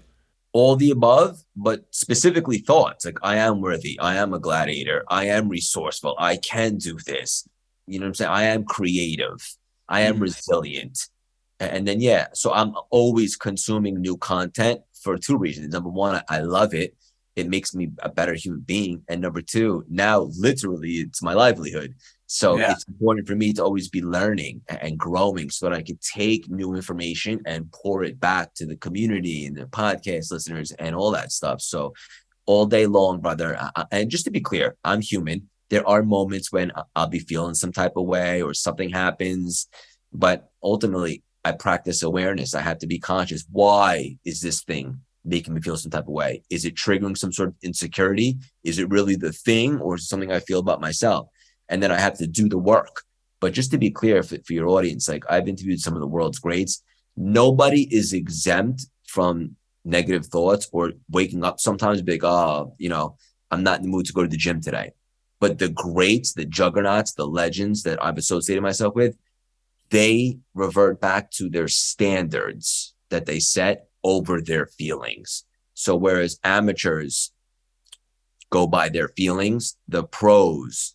All 0.53 0.77
the 0.77 0.91
above, 0.91 1.43
but 1.57 1.85
specifically 1.91 2.59
thoughts 2.59 3.05
like 3.05 3.19
I 3.23 3.37
am 3.37 3.61
worthy, 3.61 3.99
I 4.01 4.17
am 4.17 4.35
a 4.35 4.39
gladiator, 4.39 5.05
I 5.09 5.27
am 5.27 5.49
resourceful, 5.49 6.17
I 6.19 6.37
can 6.37 6.77
do 6.77 6.99
this. 7.07 7.49
You 7.87 7.99
know 7.99 8.05
what 8.05 8.09
I'm 8.09 8.15
saying? 8.15 8.31
I 8.31 8.43
am 8.45 8.65
creative, 8.65 9.57
I 9.89 10.03
am 10.03 10.15
mm-hmm. 10.15 10.23
resilient. 10.23 10.99
And 11.61 11.87
then, 11.87 12.01
yeah, 12.01 12.29
so 12.33 12.53
I'm 12.53 12.75
always 12.91 13.37
consuming 13.37 14.01
new 14.01 14.17
content 14.17 14.81
for 14.95 15.19
two 15.19 15.37
reasons. 15.37 15.73
Number 15.73 15.91
one, 15.91 16.23
I 16.29 16.41
love 16.41 16.73
it. 16.73 16.97
It 17.37 17.49
makes 17.49 17.75
me 17.75 17.91
a 18.03 18.09
better 18.09 18.35
human 18.35 18.61
being. 18.61 19.03
And 19.09 19.21
number 19.21 19.43
two, 19.43 19.85
now 19.89 20.31
literally 20.39 20.93
it's 20.93 21.23
my 21.23 21.35
livelihood. 21.35 21.95
So 22.33 22.57
yeah. 22.57 22.71
it's 22.71 22.85
important 22.87 23.27
for 23.27 23.35
me 23.35 23.53
to 23.55 23.65
always 23.65 23.89
be 23.89 24.03
learning 24.03 24.63
and 24.69 24.97
growing 24.97 25.51
so 25.51 25.69
that 25.69 25.77
I 25.77 25.83
can 25.83 25.99
take 26.01 26.49
new 26.49 26.77
information 26.77 27.41
and 27.45 27.73
pour 27.73 28.05
it 28.05 28.21
back 28.21 28.55
to 28.55 28.67
the 28.67 28.77
community 28.77 29.47
and 29.47 29.57
the 29.57 29.65
podcast 29.65 30.31
listeners 30.31 30.71
and 30.79 30.95
all 30.95 31.11
that 31.11 31.33
stuff. 31.33 31.61
So 31.61 31.93
all 32.47 32.67
day 32.67 32.87
long, 32.87 33.21
brother. 33.21 33.59
And 33.91 34.09
just 34.09 34.27
to 34.27 34.31
be 34.31 34.41
clear, 34.41 34.77
I'm 34.85 35.01
human. 35.01 35.49
There 35.71 35.85
are 35.89 36.05
moments 36.05 36.53
when 36.53 36.71
I'll 36.95 37.09
be 37.09 37.19
feeling 37.19 37.55
some 37.55 37.73
type 37.73 37.95
of 37.97 38.07
way 38.07 38.43
or 38.43 38.55
something 38.55 38.91
happens, 38.91 39.67
but 40.13 40.51
ultimately 40.63 41.25
I 41.45 41.51
practice 41.51 42.05
awareness. 42.05 42.55
I 42.55 42.61
have 42.61 42.79
to 42.79 42.87
be 42.87 43.01
conscious. 43.01 43.45
Why 43.51 44.19
is 44.25 44.41
this 44.41 44.63
thing 44.63 45.01
making 45.25 45.55
me 45.55 45.63
feel 45.63 45.77
some 45.77 45.91
type 45.91 46.07
of 46.07 46.15
way? 46.15 46.45
Is 46.49 46.65
it 46.65 46.77
triggering 46.77 47.19
some 47.19 47.33
sort 47.33 47.49
of 47.49 47.57
insecurity? 47.65 48.39
Is 48.63 48.79
it 48.79 48.89
really 48.89 49.17
the 49.17 49.33
thing 49.33 49.81
or 49.81 49.97
is 49.97 50.03
it 50.03 50.07
something 50.07 50.31
I 50.31 50.39
feel 50.39 50.61
about 50.61 50.81
myself? 50.81 51.27
And 51.71 51.83
then 51.83 51.91
I 51.91 51.99
have 51.99 52.19
to 52.19 52.27
do 52.27 52.49
the 52.49 52.59
work. 52.59 53.05
But 53.41 53.55
just 53.55 53.71
to 53.71 53.79
be 53.79 53.91
clear 53.91 54.23
for, 54.23 54.37
for 54.45 54.53
your 54.53 54.69
audience, 54.69 55.09
like 55.09 55.25
I've 55.31 55.49
interviewed 55.49 55.81
some 55.81 55.95
of 55.95 56.01
the 56.01 56.07
world's 56.07 56.39
greats, 56.39 56.83
nobody 57.17 57.83
is 57.95 58.13
exempt 58.13 58.85
from 59.07 59.57
negative 59.85 60.27
thoughts 60.27 60.69
or 60.73 60.93
waking 61.09 61.43
up 61.43 61.59
sometimes 61.59 62.03
big, 62.03 62.23
oh, 62.23 62.29
ah, 62.29 62.67
you 62.77 62.91
know, 62.91 63.17
I'm 63.51 63.63
not 63.63 63.79
in 63.79 63.85
the 63.85 63.89
mood 63.89 64.07
to 64.07 64.13
go 64.13 64.23
to 64.23 64.29
the 64.29 64.37
gym 64.37 64.61
today. 64.61 64.93
But 65.41 65.59
the 65.59 65.71
greats, 65.71 66.35
the 66.35 66.45
juggernauts, 66.45 67.15
the 67.15 67.27
legends 67.27 67.83
that 67.85 68.03
I've 68.05 68.19
associated 68.19 68.61
myself 68.61 68.95
with, 68.95 69.17
they 69.89 70.39
revert 70.55 71.01
back 71.01 71.31
to 71.33 71.49
their 71.49 71.67
standards 71.67 72.95
that 73.09 73.27
they 73.27 73.41
set 73.41 73.89
over 74.05 74.41
their 74.41 74.67
feelings. 74.67 75.45
So 75.75 75.97
whereas 75.97 76.39
amateurs 76.45 77.33
go 78.51 78.67
by 78.67 78.91
their 78.91 79.09
feelings, 79.09 79.77
the 79.89 80.05
pros 80.05 80.95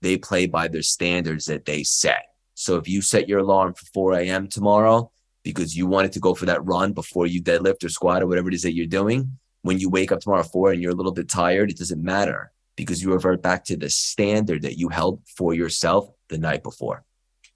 they 0.00 0.16
play 0.16 0.46
by 0.46 0.68
their 0.68 0.82
standards 0.82 1.46
that 1.46 1.64
they 1.64 1.82
set. 1.82 2.24
So 2.54 2.76
if 2.76 2.88
you 2.88 3.02
set 3.02 3.28
your 3.28 3.40
alarm 3.40 3.74
for 3.74 3.86
4 3.94 4.14
a.m. 4.14 4.48
tomorrow 4.48 5.10
because 5.44 5.76
you 5.76 5.86
wanted 5.86 6.12
to 6.12 6.20
go 6.20 6.34
for 6.34 6.46
that 6.46 6.64
run 6.64 6.92
before 6.92 7.26
you 7.26 7.42
deadlift 7.42 7.84
or 7.84 7.88
squat 7.88 8.22
or 8.22 8.26
whatever 8.26 8.48
it 8.48 8.54
is 8.54 8.62
that 8.62 8.74
you're 8.74 8.86
doing, 8.86 9.38
when 9.62 9.78
you 9.78 9.88
wake 9.88 10.12
up 10.12 10.20
tomorrow 10.20 10.42
4 10.42 10.72
and 10.72 10.82
you're 10.82 10.92
a 10.92 10.96
little 10.96 11.12
bit 11.12 11.28
tired, 11.28 11.70
it 11.70 11.78
doesn't 11.78 12.02
matter 12.02 12.52
because 12.76 13.02
you 13.02 13.12
revert 13.12 13.42
back 13.42 13.64
to 13.64 13.76
the 13.76 13.90
standard 13.90 14.62
that 14.62 14.78
you 14.78 14.88
held 14.88 15.20
for 15.36 15.52
yourself 15.52 16.08
the 16.28 16.38
night 16.38 16.62
before. 16.62 17.04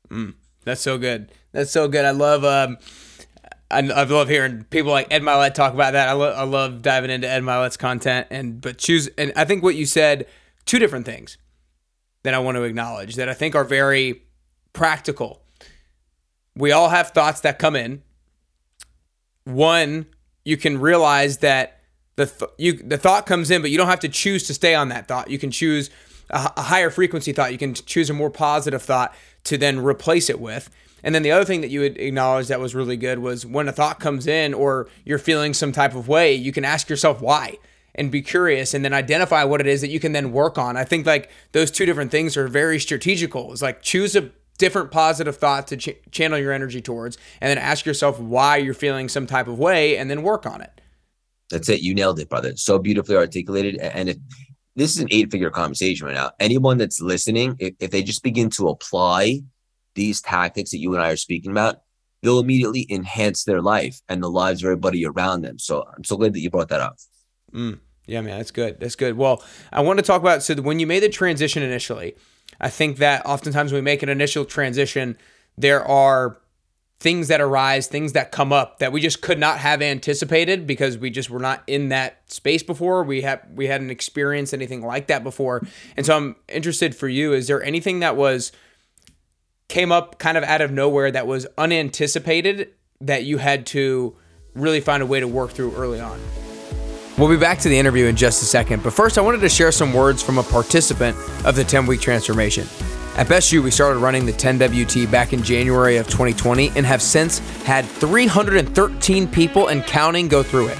Mm, 0.08 0.34
that's 0.64 0.80
so 0.80 0.98
good. 0.98 1.32
That's 1.52 1.70
so 1.70 1.88
good. 1.88 2.04
I 2.04 2.10
love 2.10 2.44
um 2.44 2.78
I, 3.70 3.78
I 3.78 4.04
love 4.04 4.28
hearing 4.28 4.64
people 4.64 4.92
like 4.92 5.06
Ed 5.10 5.22
Mylett 5.22 5.54
talk 5.54 5.72
about 5.72 5.94
that. 5.94 6.08
I, 6.08 6.12
lo- 6.12 6.34
I 6.34 6.44
love 6.44 6.82
diving 6.82 7.10
into 7.10 7.26
Ed 7.26 7.42
Mylett's 7.42 7.78
content 7.78 8.26
and 8.30 8.60
but 8.60 8.78
choose 8.78 9.08
and 9.16 9.32
I 9.34 9.44
think 9.44 9.62
what 9.62 9.74
you 9.74 9.86
said 9.86 10.26
two 10.66 10.78
different 10.78 11.06
things 11.06 11.38
that 12.22 12.34
I 12.34 12.38
want 12.38 12.56
to 12.56 12.62
acknowledge 12.62 13.16
that 13.16 13.28
I 13.28 13.34
think 13.34 13.54
are 13.54 13.64
very 13.64 14.22
practical. 14.72 15.42
We 16.56 16.72
all 16.72 16.90
have 16.90 17.10
thoughts 17.10 17.40
that 17.40 17.58
come 17.58 17.76
in. 17.76 18.02
one, 19.44 20.06
you 20.44 20.56
can 20.56 20.78
realize 20.78 21.38
that 21.38 21.80
the 22.16 22.26
th- 22.26 22.50
you 22.58 22.74
the 22.74 22.98
thought 22.98 23.26
comes 23.26 23.50
in, 23.50 23.62
but 23.62 23.70
you 23.70 23.78
don't 23.78 23.88
have 23.88 24.00
to 24.00 24.08
choose 24.08 24.46
to 24.46 24.54
stay 24.54 24.74
on 24.74 24.88
that 24.88 25.08
thought. 25.08 25.30
You 25.30 25.38
can 25.38 25.50
choose 25.50 25.90
a, 26.30 26.52
a 26.56 26.62
higher 26.62 26.90
frequency 26.90 27.32
thought. 27.32 27.52
You 27.52 27.58
can 27.58 27.74
choose 27.74 28.10
a 28.10 28.14
more 28.14 28.30
positive 28.30 28.82
thought 28.82 29.14
to 29.44 29.56
then 29.56 29.80
replace 29.80 30.28
it 30.28 30.40
with. 30.40 30.70
And 31.04 31.14
then 31.14 31.22
the 31.22 31.32
other 31.32 31.44
thing 31.44 31.62
that 31.62 31.70
you 31.70 31.80
would 31.80 31.98
acknowledge 31.98 32.48
that 32.48 32.60
was 32.60 32.74
really 32.74 32.96
good 32.96 33.18
was 33.18 33.44
when 33.44 33.66
a 33.66 33.72
thought 33.72 33.98
comes 33.98 34.26
in 34.26 34.54
or 34.54 34.88
you're 35.04 35.18
feeling 35.18 35.52
some 35.52 35.72
type 35.72 35.96
of 35.96 36.06
way, 36.06 36.32
you 36.34 36.52
can 36.52 36.64
ask 36.64 36.88
yourself 36.88 37.20
why 37.20 37.58
and 37.94 38.10
be 38.10 38.22
curious 38.22 38.74
and 38.74 38.84
then 38.84 38.92
identify 38.92 39.44
what 39.44 39.60
it 39.60 39.66
is 39.66 39.80
that 39.80 39.90
you 39.90 40.00
can 40.00 40.12
then 40.12 40.32
work 40.32 40.58
on. 40.58 40.76
I 40.76 40.84
think 40.84 41.06
like 41.06 41.30
those 41.52 41.70
two 41.70 41.86
different 41.86 42.10
things 42.10 42.36
are 42.36 42.48
very 42.48 42.78
strategical. 42.80 43.52
It's 43.52 43.62
like 43.62 43.82
choose 43.82 44.16
a 44.16 44.30
different 44.58 44.90
positive 44.90 45.36
thought 45.36 45.66
to 45.68 45.76
ch- 45.76 45.96
channel 46.10 46.38
your 46.38 46.52
energy 46.52 46.80
towards 46.80 47.18
and 47.40 47.50
then 47.50 47.58
ask 47.58 47.84
yourself 47.84 48.18
why 48.20 48.56
you're 48.56 48.74
feeling 48.74 49.08
some 49.08 49.26
type 49.26 49.48
of 49.48 49.58
way 49.58 49.96
and 49.96 50.10
then 50.10 50.22
work 50.22 50.46
on 50.46 50.60
it. 50.60 50.80
That's 51.50 51.68
it. 51.68 51.80
You 51.80 51.94
nailed 51.94 52.18
it, 52.18 52.28
brother. 52.28 52.56
So 52.56 52.78
beautifully 52.78 53.16
articulated. 53.16 53.76
And 53.76 54.08
if 54.08 54.16
this 54.74 54.92
is 54.92 55.02
an 55.02 55.08
eight 55.10 55.30
figure 55.30 55.50
conversation 55.50 56.06
right 56.06 56.14
now, 56.14 56.30
anyone 56.40 56.78
that's 56.78 57.00
listening, 57.00 57.56
if, 57.58 57.74
if 57.78 57.90
they 57.90 58.02
just 58.02 58.22
begin 58.22 58.48
to 58.50 58.68
apply 58.68 59.40
these 59.94 60.22
tactics 60.22 60.70
that 60.70 60.78
you 60.78 60.94
and 60.94 61.02
I 61.02 61.10
are 61.10 61.16
speaking 61.16 61.50
about, 61.50 61.82
they'll 62.22 62.38
immediately 62.38 62.86
enhance 62.88 63.44
their 63.44 63.60
life 63.60 64.00
and 64.08 64.22
the 64.22 64.30
lives 64.30 64.62
of 64.62 64.68
everybody 64.68 65.04
around 65.04 65.42
them. 65.42 65.58
So 65.58 65.84
I'm 65.94 66.04
so 66.04 66.16
glad 66.16 66.32
that 66.32 66.40
you 66.40 66.50
brought 66.50 66.68
that 66.68 66.80
up. 66.80 66.96
Mm, 67.52 67.80
yeah, 68.06 68.20
man, 68.20 68.38
that's 68.38 68.50
good. 68.50 68.80
That's 68.80 68.96
good. 68.96 69.16
Well, 69.16 69.42
I 69.72 69.80
want 69.80 69.98
to 69.98 70.04
talk 70.04 70.20
about 70.20 70.42
so 70.42 70.54
when 70.56 70.78
you 70.78 70.86
made 70.86 71.02
the 71.02 71.08
transition 71.08 71.62
initially, 71.62 72.16
I 72.60 72.68
think 72.68 72.98
that 72.98 73.24
oftentimes 73.26 73.72
when 73.72 73.78
we 73.78 73.84
make 73.84 74.02
an 74.02 74.08
initial 74.08 74.44
transition, 74.44 75.16
there 75.56 75.84
are 75.84 76.38
things 77.02 77.26
that 77.28 77.40
arise, 77.40 77.88
things 77.88 78.12
that 78.12 78.30
come 78.30 78.52
up 78.52 78.78
that 78.78 78.92
we 78.92 79.00
just 79.00 79.22
could 79.22 79.38
not 79.38 79.58
have 79.58 79.82
anticipated 79.82 80.68
because 80.68 80.96
we 80.96 81.10
just 81.10 81.28
were 81.28 81.40
not 81.40 81.62
in 81.66 81.88
that 81.88 82.22
space 82.32 82.62
before. 82.62 83.02
We 83.02 83.22
have 83.22 83.42
we 83.54 83.66
hadn't 83.66 83.90
experienced 83.90 84.54
anything 84.54 84.82
like 84.86 85.08
that 85.08 85.24
before. 85.24 85.66
And 85.96 86.06
so 86.06 86.16
I'm 86.16 86.36
interested 86.48 86.94
for 86.94 87.08
you, 87.08 87.32
is 87.32 87.48
there 87.48 87.62
anything 87.62 88.00
that 88.00 88.16
was 88.16 88.52
came 89.68 89.90
up 89.90 90.18
kind 90.18 90.38
of 90.38 90.44
out 90.44 90.60
of 90.60 90.70
nowhere 90.70 91.10
that 91.10 91.26
was 91.26 91.46
unanticipated 91.58 92.70
that 93.00 93.24
you 93.24 93.38
had 93.38 93.66
to 93.66 94.16
really 94.54 94.80
find 94.80 95.02
a 95.02 95.06
way 95.06 95.18
to 95.18 95.26
work 95.26 95.50
through 95.50 95.74
early 95.74 95.98
on? 95.98 96.20
We'll 97.18 97.28
be 97.28 97.36
back 97.36 97.58
to 97.58 97.68
the 97.68 97.78
interview 97.78 98.06
in 98.06 98.16
just 98.16 98.42
a 98.42 98.46
second, 98.46 98.82
but 98.82 98.94
first 98.94 99.18
I 99.18 99.20
wanted 99.20 99.42
to 99.42 99.48
share 99.48 99.70
some 99.70 99.92
words 99.92 100.22
from 100.22 100.38
a 100.38 100.42
participant 100.42 101.14
of 101.44 101.56
the 101.56 101.62
10 101.62 101.84
week 101.84 102.00
transformation. 102.00 102.66
At 103.16 103.28
Best 103.28 103.52
You, 103.52 103.62
we 103.62 103.70
started 103.70 103.98
running 103.98 104.24
the 104.24 104.32
10WT 104.32 105.10
back 105.10 105.34
in 105.34 105.42
January 105.42 105.98
of 105.98 106.06
2020 106.06 106.72
and 106.74 106.86
have 106.86 107.02
since 107.02 107.40
had 107.64 107.84
313 107.84 109.28
people 109.28 109.68
and 109.68 109.84
counting 109.84 110.26
go 110.26 110.42
through 110.42 110.68
it. 110.68 110.78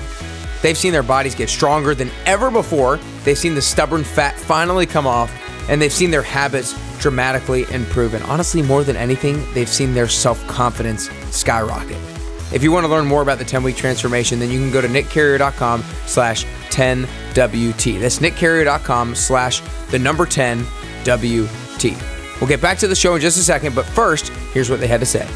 They've 0.63 0.79
seen 0.79 0.93
their 0.93 1.03
bodies 1.03 1.35
get 1.35 1.51
stronger 1.51 1.95
than 1.95 2.11
ever 2.25 2.51
before, 2.51 2.99
they've 3.25 3.37
seen 3.37 3.55
the 3.55 3.61
stubborn 3.61 4.03
fat 4.03 4.39
finally 4.39 4.87
come 4.87 5.07
off, 5.07 5.31
and 5.69 5.83
they've 5.83 5.93
seen 5.93 6.11
their 6.11 6.23
habits 6.23 6.75
dramatically 6.99 7.71
improve. 7.71 8.15
And 8.15 8.25
honestly, 8.25 8.63
more 8.63 8.85
than 8.85 8.97
anything, 8.97 9.45
they've 9.53 9.69
seen 9.69 9.93
their 9.93 10.09
self 10.09 10.45
confidence 10.47 11.11
skyrocket. 11.31 12.12
If 12.53 12.63
you 12.63 12.71
want 12.71 12.85
to 12.85 12.91
learn 12.91 13.07
more 13.07 13.23
about 13.23 13.39
the 13.39 13.45
10 13.45 13.63
week 13.63 13.77
transformation, 13.77 14.39
then 14.39 14.51
you 14.51 14.59
can 14.59 14.71
go 14.71 14.81
to 14.81 14.89
nickcarrier.com 14.89 15.83
slash 16.07 16.45
10WT. 16.71 18.01
That's 18.01 18.19
nickcarrier.com 18.19 19.15
slash 19.15 19.61
the 19.91 19.99
number 19.99 20.27
10WT. 20.27 22.41
We'll 22.41 22.49
get 22.49 22.61
back 22.61 22.79
to 22.79 22.89
the 22.89 22.95
show 22.95 23.15
in 23.15 23.21
just 23.21 23.39
a 23.39 23.43
second, 23.43 23.75
but 23.75 23.87
first, 23.87 24.29
here's 24.53 24.69
what 24.69 24.81
they 24.81 24.87
had 24.87 25.01
to 25.01 25.07
say. 25.07 25.27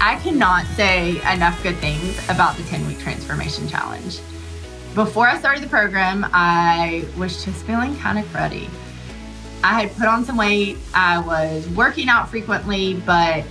I 0.00 0.18
cannot 0.22 0.66
say 0.68 1.20
enough 1.32 1.62
good 1.62 1.76
things 1.76 2.18
about 2.28 2.56
the 2.56 2.62
10 2.64 2.86
week 2.86 2.98
transformation 2.98 3.68
challenge. 3.68 4.20
Before 4.94 5.28
I 5.28 5.38
started 5.38 5.62
the 5.62 5.68
program, 5.68 6.26
I 6.32 7.06
was 7.16 7.44
just 7.44 7.64
feeling 7.66 7.96
kind 7.98 8.18
of 8.18 8.24
cruddy. 8.26 8.68
I 9.62 9.80
had 9.80 9.96
put 9.96 10.06
on 10.06 10.24
some 10.24 10.36
weight, 10.36 10.78
I 10.94 11.20
was 11.20 11.68
working 11.70 12.08
out 12.08 12.30
frequently, 12.30 12.94
but 12.94 13.44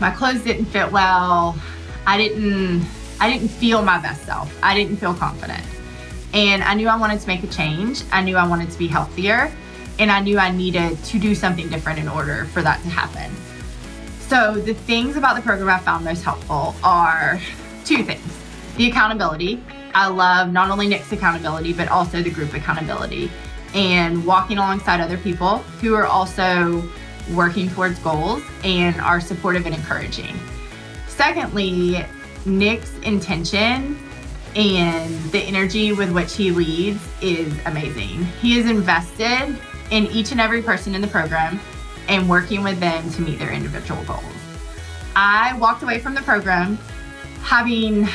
my 0.00 0.10
clothes 0.10 0.42
didn't 0.42 0.66
fit 0.66 0.90
well. 0.92 1.56
I 2.06 2.16
didn't 2.18 2.84
I 3.20 3.30
didn't 3.30 3.48
feel 3.48 3.82
my 3.82 3.98
best 4.00 4.24
self. 4.24 4.56
I 4.62 4.74
didn't 4.74 4.96
feel 4.96 5.14
confident. 5.14 5.64
And 6.32 6.62
I 6.62 6.74
knew 6.74 6.88
I 6.88 6.96
wanted 6.96 7.20
to 7.20 7.26
make 7.26 7.42
a 7.42 7.48
change. 7.48 8.02
I 8.12 8.22
knew 8.22 8.36
I 8.36 8.46
wanted 8.46 8.70
to 8.70 8.78
be 8.78 8.86
healthier 8.86 9.50
and 9.98 10.10
I 10.10 10.20
knew 10.20 10.38
I 10.38 10.50
needed 10.50 11.02
to 11.04 11.18
do 11.18 11.34
something 11.34 11.68
different 11.68 11.98
in 11.98 12.08
order 12.08 12.44
for 12.46 12.62
that 12.62 12.80
to 12.82 12.88
happen. 12.88 13.34
So, 14.20 14.54
the 14.54 14.74
things 14.74 15.16
about 15.16 15.36
the 15.36 15.42
program 15.42 15.68
I 15.70 15.78
found 15.78 16.04
most 16.04 16.22
helpful 16.22 16.74
are 16.84 17.40
two 17.84 18.04
things 18.04 18.22
the 18.76 18.88
accountability. 18.88 19.62
I 19.94 20.06
love 20.08 20.52
not 20.52 20.70
only 20.70 20.86
Nick's 20.86 21.10
accountability, 21.10 21.72
but 21.72 21.88
also 21.88 22.22
the 22.22 22.30
group 22.30 22.54
accountability 22.54 23.30
and 23.74 24.24
walking 24.24 24.58
alongside 24.58 25.00
other 25.00 25.18
people 25.18 25.58
who 25.80 25.94
are 25.94 26.06
also 26.06 26.88
working 27.34 27.68
towards 27.70 27.98
goals 28.00 28.42
and 28.64 29.00
are 29.00 29.20
supportive 29.20 29.66
and 29.66 29.74
encouraging. 29.74 30.36
Secondly, 31.06 32.04
Nick's 32.44 32.96
intention 32.98 33.98
and 34.56 35.14
the 35.30 35.40
energy 35.40 35.92
with 35.92 36.12
which 36.12 36.34
he 36.34 36.50
leads 36.50 37.00
is 37.20 37.52
amazing. 37.66 38.24
He 38.40 38.58
is 38.58 38.68
invested 38.68 39.56
in 39.90 40.06
each 40.06 40.32
and 40.32 40.40
every 40.40 40.62
person 40.62 40.94
in 40.94 41.00
the 41.00 41.08
program 41.08 41.60
and 42.08 42.28
working 42.28 42.62
with 42.62 42.80
them 42.80 43.10
to 43.10 43.22
meet 43.22 43.38
their 43.38 43.52
individual 43.52 44.02
goals. 44.04 44.24
I 45.14 45.56
walked 45.58 45.82
away 45.82 45.98
from 45.98 46.14
the 46.14 46.22
program 46.22 46.78
having 47.42 48.08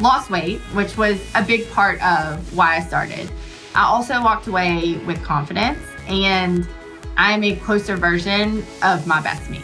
lost 0.00 0.30
weight, 0.30 0.60
which 0.72 0.96
was 0.96 1.20
a 1.34 1.42
big 1.42 1.70
part 1.70 2.02
of 2.02 2.56
why 2.56 2.76
I 2.76 2.80
started. 2.80 3.30
I 3.74 3.84
also 3.84 4.22
walked 4.22 4.46
away 4.48 4.98
with 5.06 5.22
confidence 5.22 5.78
and 6.08 6.66
I'm 7.16 7.44
a 7.44 7.56
closer 7.56 7.96
version 7.96 8.64
of 8.82 9.06
my 9.06 9.20
best 9.20 9.48
me 9.50 9.60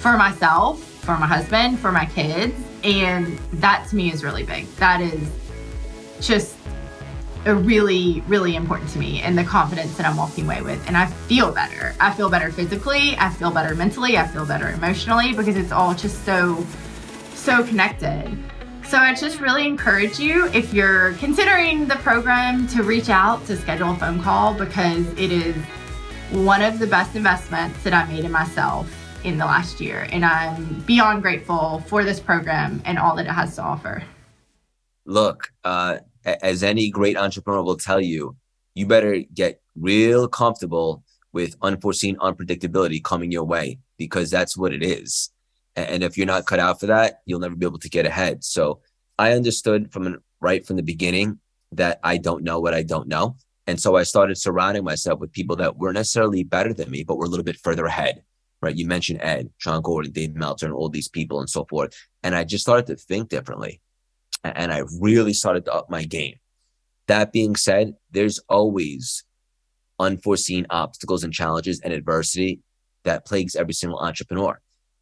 for 0.00 0.16
myself, 0.16 0.82
for 0.82 1.16
my 1.16 1.26
husband, 1.26 1.78
for 1.78 1.92
my 1.92 2.06
kids. 2.06 2.54
And 2.82 3.38
that 3.54 3.86
to 3.90 3.96
me 3.96 4.12
is 4.12 4.24
really 4.24 4.42
big. 4.42 4.66
That 4.76 5.00
is 5.00 5.28
just 6.20 6.56
a 7.46 7.54
really, 7.54 8.22
really 8.26 8.54
important 8.54 8.90
to 8.90 8.98
me 8.98 9.20
and 9.22 9.36
the 9.36 9.44
confidence 9.44 9.96
that 9.96 10.06
I'm 10.06 10.16
walking 10.16 10.44
away 10.44 10.62
with. 10.62 10.86
And 10.86 10.96
I 10.96 11.06
feel 11.06 11.52
better. 11.52 11.94
I 12.00 12.12
feel 12.12 12.28
better 12.28 12.50
physically. 12.52 13.16
I 13.18 13.30
feel 13.30 13.50
better 13.50 13.74
mentally. 13.74 14.18
I 14.18 14.26
feel 14.26 14.44
better 14.44 14.68
emotionally 14.68 15.32
because 15.32 15.56
it's 15.56 15.72
all 15.72 15.94
just 15.94 16.24
so, 16.24 16.66
so 17.34 17.64
connected. 17.64 18.38
So 18.84 18.98
I 18.98 19.14
just 19.14 19.40
really 19.40 19.66
encourage 19.66 20.18
you 20.18 20.48
if 20.48 20.74
you're 20.74 21.14
considering 21.14 21.86
the 21.86 21.96
program 21.96 22.66
to 22.68 22.82
reach 22.82 23.08
out 23.08 23.46
to 23.46 23.56
schedule 23.56 23.92
a 23.92 23.96
phone 23.96 24.20
call 24.20 24.52
because 24.52 25.06
it 25.12 25.30
is 25.30 25.56
one 26.30 26.62
of 26.62 26.78
the 26.78 26.86
best 26.86 27.16
investments 27.16 27.82
that 27.82 27.92
I 27.92 28.06
made 28.06 28.24
in 28.24 28.30
myself 28.30 28.88
in 29.24 29.36
the 29.36 29.44
last 29.44 29.80
year. 29.80 30.06
And 30.12 30.24
I'm 30.24 30.80
beyond 30.80 31.22
grateful 31.22 31.80
for 31.86 32.04
this 32.04 32.20
program 32.20 32.80
and 32.84 32.98
all 32.98 33.16
that 33.16 33.26
it 33.26 33.32
has 33.32 33.56
to 33.56 33.62
offer. 33.62 34.04
Look, 35.04 35.52
uh, 35.64 35.98
as 36.24 36.62
any 36.62 36.90
great 36.90 37.16
entrepreneur 37.16 37.62
will 37.62 37.76
tell 37.76 38.00
you, 38.00 38.36
you 38.74 38.86
better 38.86 39.18
get 39.34 39.60
real 39.74 40.28
comfortable 40.28 41.02
with 41.32 41.56
unforeseen 41.62 42.16
unpredictability 42.16 43.02
coming 43.02 43.32
your 43.32 43.44
way 43.44 43.78
because 43.98 44.30
that's 44.30 44.56
what 44.56 44.72
it 44.72 44.82
is. 44.82 45.30
And 45.76 46.02
if 46.02 46.16
you're 46.16 46.26
not 46.26 46.46
cut 46.46 46.58
out 46.58 46.80
for 46.80 46.86
that, 46.86 47.20
you'll 47.26 47.40
never 47.40 47.56
be 47.56 47.66
able 47.66 47.78
to 47.78 47.88
get 47.88 48.06
ahead. 48.06 48.44
So 48.44 48.80
I 49.18 49.32
understood 49.32 49.92
from 49.92 50.18
right 50.40 50.64
from 50.64 50.76
the 50.76 50.82
beginning 50.82 51.40
that 51.72 52.00
I 52.02 52.16
don't 52.16 52.42
know 52.42 52.60
what 52.60 52.74
I 52.74 52.82
don't 52.82 53.08
know. 53.08 53.36
And 53.66 53.80
so 53.80 53.96
I 53.96 54.02
started 54.02 54.36
surrounding 54.36 54.84
myself 54.84 55.20
with 55.20 55.32
people 55.32 55.56
that 55.56 55.76
weren't 55.76 55.94
necessarily 55.94 56.42
better 56.42 56.72
than 56.72 56.90
me, 56.90 57.04
but 57.04 57.16
were 57.16 57.26
a 57.26 57.28
little 57.28 57.44
bit 57.44 57.60
further 57.60 57.86
ahead. 57.86 58.22
Right. 58.62 58.76
You 58.76 58.86
mentioned 58.86 59.20
Ed, 59.22 59.48
Sean 59.56 59.80
Gordon, 59.80 60.12
Dave 60.12 60.34
Meltzer, 60.34 60.66
and 60.66 60.74
all 60.74 60.90
these 60.90 61.08
people 61.08 61.40
and 61.40 61.48
so 61.48 61.64
forth. 61.70 61.94
And 62.22 62.34
I 62.34 62.44
just 62.44 62.62
started 62.62 62.86
to 62.88 62.96
think 62.96 63.30
differently 63.30 63.80
and 64.44 64.72
I 64.72 64.82
really 65.00 65.32
started 65.32 65.64
to 65.66 65.74
up 65.74 65.90
my 65.90 66.04
game. 66.04 66.36
That 67.08 67.32
being 67.32 67.56
said, 67.56 67.94
there's 68.10 68.38
always 68.48 69.24
unforeseen 69.98 70.66
obstacles 70.70 71.24
and 71.24 71.32
challenges 71.32 71.80
and 71.80 71.92
adversity 71.92 72.60
that 73.04 73.26
plagues 73.26 73.56
every 73.56 73.74
single 73.74 73.98
entrepreneur. 73.98 74.60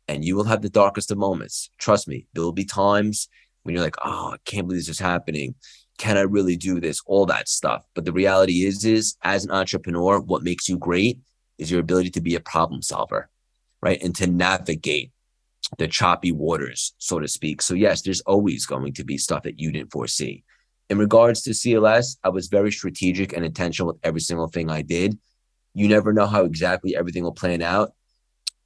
And 0.08 0.24
you 0.24 0.34
will 0.34 0.44
have 0.44 0.62
the 0.62 0.70
darkest 0.70 1.10
of 1.10 1.18
moments. 1.18 1.70
Trust 1.78 2.08
me, 2.08 2.26
there 2.32 2.42
will 2.42 2.52
be 2.52 2.64
times 2.64 3.28
when 3.62 3.74
you're 3.74 3.84
like, 3.84 3.96
oh, 4.04 4.32
I 4.32 4.36
can't 4.44 4.66
believe 4.66 4.80
this 4.80 4.88
is 4.88 4.98
happening. 4.98 5.54
Can 5.98 6.16
I 6.16 6.22
really 6.22 6.56
do 6.56 6.80
this? 6.80 7.02
All 7.06 7.26
that 7.26 7.48
stuff. 7.48 7.84
But 7.94 8.04
the 8.04 8.12
reality 8.12 8.64
is, 8.64 8.84
is 8.84 9.16
as 9.22 9.44
an 9.44 9.50
entrepreneur, 9.50 10.20
what 10.20 10.42
makes 10.42 10.68
you 10.68 10.78
great 10.78 11.18
is 11.58 11.70
your 11.70 11.80
ability 11.80 12.10
to 12.10 12.20
be 12.20 12.36
a 12.36 12.40
problem 12.40 12.82
solver, 12.82 13.28
right? 13.82 14.00
And 14.02 14.14
to 14.16 14.26
navigate 14.26 15.10
the 15.76 15.88
choppy 15.88 16.32
waters, 16.32 16.94
so 16.98 17.18
to 17.18 17.28
speak. 17.28 17.60
So, 17.60 17.74
yes, 17.74 18.02
there's 18.02 18.20
always 18.22 18.64
going 18.64 18.94
to 18.94 19.04
be 19.04 19.18
stuff 19.18 19.42
that 19.42 19.58
you 19.58 19.70
didn't 19.70 19.92
foresee. 19.92 20.44
In 20.88 20.96
regards 20.96 21.42
to 21.42 21.50
CLS, 21.50 22.16
I 22.24 22.30
was 22.30 22.46
very 22.46 22.72
strategic 22.72 23.34
and 23.34 23.44
intentional 23.44 23.92
with 23.92 24.00
every 24.02 24.20
single 24.20 24.48
thing 24.48 24.70
I 24.70 24.82
did. 24.82 25.18
You 25.74 25.88
never 25.88 26.12
know 26.12 26.26
how 26.26 26.44
exactly 26.44 26.96
everything 26.96 27.24
will 27.24 27.32
plan 27.32 27.60
out, 27.60 27.92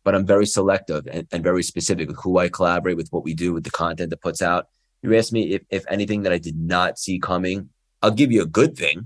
but 0.05 0.15
I'm 0.15 0.27
very 0.27 0.47
selective 0.47 1.09
and, 1.11 1.27
and 1.33 1.43
very 1.43 1.65
specific 1.65 2.09
with 2.09 2.19
who 2.23 2.39
I 2.39 2.49
collaborate 2.49 2.97
with, 2.97 3.09
what 3.11 3.25
we 3.25 3.35
do, 3.35 3.53
with 3.53 3.65
the 3.65 3.71
content 3.71 4.11
that 4.11 4.21
puts 4.21 4.41
out. 4.41 4.67
You 5.03 5.17
asked 5.17 5.33
me 5.33 5.55
if, 5.55 5.63
if 5.71 5.85
anything 5.89 6.23
that 6.23 6.33
I 6.33 6.39
did 6.39 6.57
not 6.57 6.99
see 6.99 7.19
coming. 7.19 7.71
I'll 8.01 8.11
give 8.11 8.33
you 8.33 8.43
a 8.43 8.47
good 8.47 8.77
thing. 8.77 9.05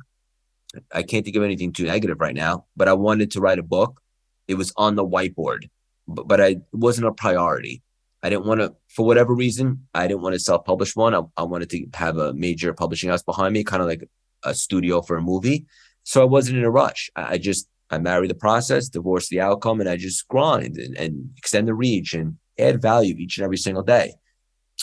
I 0.92 1.02
can't 1.02 1.24
think 1.24 1.36
of 1.36 1.42
anything 1.42 1.72
too 1.72 1.84
negative 1.84 2.20
right 2.20 2.34
now, 2.34 2.66
but 2.76 2.88
I 2.88 2.92
wanted 2.92 3.30
to 3.32 3.40
write 3.40 3.58
a 3.58 3.62
book. 3.62 4.00
It 4.48 4.54
was 4.54 4.72
on 4.76 4.94
the 4.94 5.06
whiteboard, 5.06 5.68
but, 6.06 6.28
but 6.28 6.40
I, 6.40 6.46
it 6.46 6.62
wasn't 6.72 7.08
a 7.08 7.12
priority. 7.12 7.82
I 8.22 8.30
didn't 8.30 8.46
want 8.46 8.60
to, 8.60 8.74
for 8.88 9.06
whatever 9.06 9.34
reason, 9.34 9.86
I 9.94 10.06
didn't 10.06 10.22
want 10.22 10.34
to 10.34 10.38
self 10.38 10.64
publish 10.64 10.96
one. 10.96 11.14
I, 11.14 11.22
I 11.36 11.42
wanted 11.44 11.70
to 11.70 11.86
have 11.94 12.18
a 12.18 12.34
major 12.34 12.72
publishing 12.72 13.10
house 13.10 13.22
behind 13.22 13.52
me, 13.52 13.64
kind 13.64 13.82
of 13.82 13.88
like 13.88 14.08
a 14.44 14.54
studio 14.54 15.02
for 15.02 15.16
a 15.16 15.22
movie. 15.22 15.66
So 16.04 16.22
I 16.22 16.24
wasn't 16.24 16.58
in 16.58 16.64
a 16.64 16.70
rush. 16.70 17.10
I, 17.16 17.34
I 17.34 17.38
just, 17.38 17.68
I 17.90 17.98
marry 17.98 18.28
the 18.28 18.34
process, 18.34 18.88
divorce 18.88 19.28
the 19.28 19.40
outcome, 19.40 19.80
and 19.80 19.88
I 19.88 19.96
just 19.96 20.26
grind 20.28 20.76
and, 20.76 20.96
and 20.96 21.30
extend 21.36 21.68
the 21.68 21.74
reach 21.74 22.14
and 22.14 22.36
add 22.58 22.82
value 22.82 23.14
each 23.16 23.38
and 23.38 23.44
every 23.44 23.58
single 23.58 23.82
day. 23.82 24.14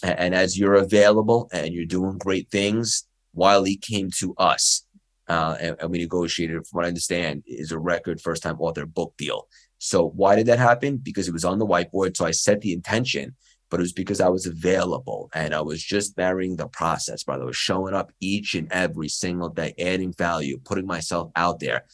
And, 0.01 0.33
as 0.33 0.57
you're 0.57 0.75
available 0.75 1.49
and 1.53 1.73
you're 1.73 1.85
doing 1.85 2.17
great 2.17 2.49
things, 2.49 3.05
Wiley 3.33 3.75
came 3.75 4.09
to 4.17 4.33
us 4.37 4.85
uh, 5.27 5.55
and, 5.59 5.75
and, 5.79 5.89
we 5.89 5.99
negotiated, 5.99 6.67
from 6.67 6.77
what 6.77 6.85
I 6.85 6.89
understand, 6.89 7.43
is 7.47 7.71
a 7.71 7.79
record 7.79 8.19
first 8.19 8.43
time 8.43 8.59
author 8.59 8.85
book 8.85 9.13
deal. 9.17 9.47
So 9.77 10.09
why 10.09 10.35
did 10.35 10.47
that 10.47 10.59
happen? 10.59 10.97
Because 10.97 11.27
it 11.27 11.33
was 11.33 11.45
on 11.45 11.59
the 11.59 11.65
whiteboard. 11.65 12.17
So 12.17 12.25
I 12.25 12.31
set 12.31 12.61
the 12.61 12.73
intention, 12.73 13.35
but 13.69 13.79
it 13.79 13.83
was 13.83 13.93
because 13.93 14.21
I 14.21 14.29
was 14.29 14.45
available 14.45 15.29
and 15.33 15.53
I 15.53 15.61
was 15.61 15.83
just 15.83 16.17
marrying 16.17 16.55
the 16.55 16.67
process, 16.67 17.23
brother. 17.23 17.43
I 17.43 17.47
was 17.47 17.55
showing 17.55 17.93
up 17.93 18.11
each 18.19 18.55
and 18.55 18.71
every 18.71 19.09
single 19.09 19.49
day, 19.49 19.73
adding 19.79 20.13
value, 20.13 20.59
putting 20.63 20.85
myself 20.85 21.31
out 21.35 21.59
there. 21.59 21.85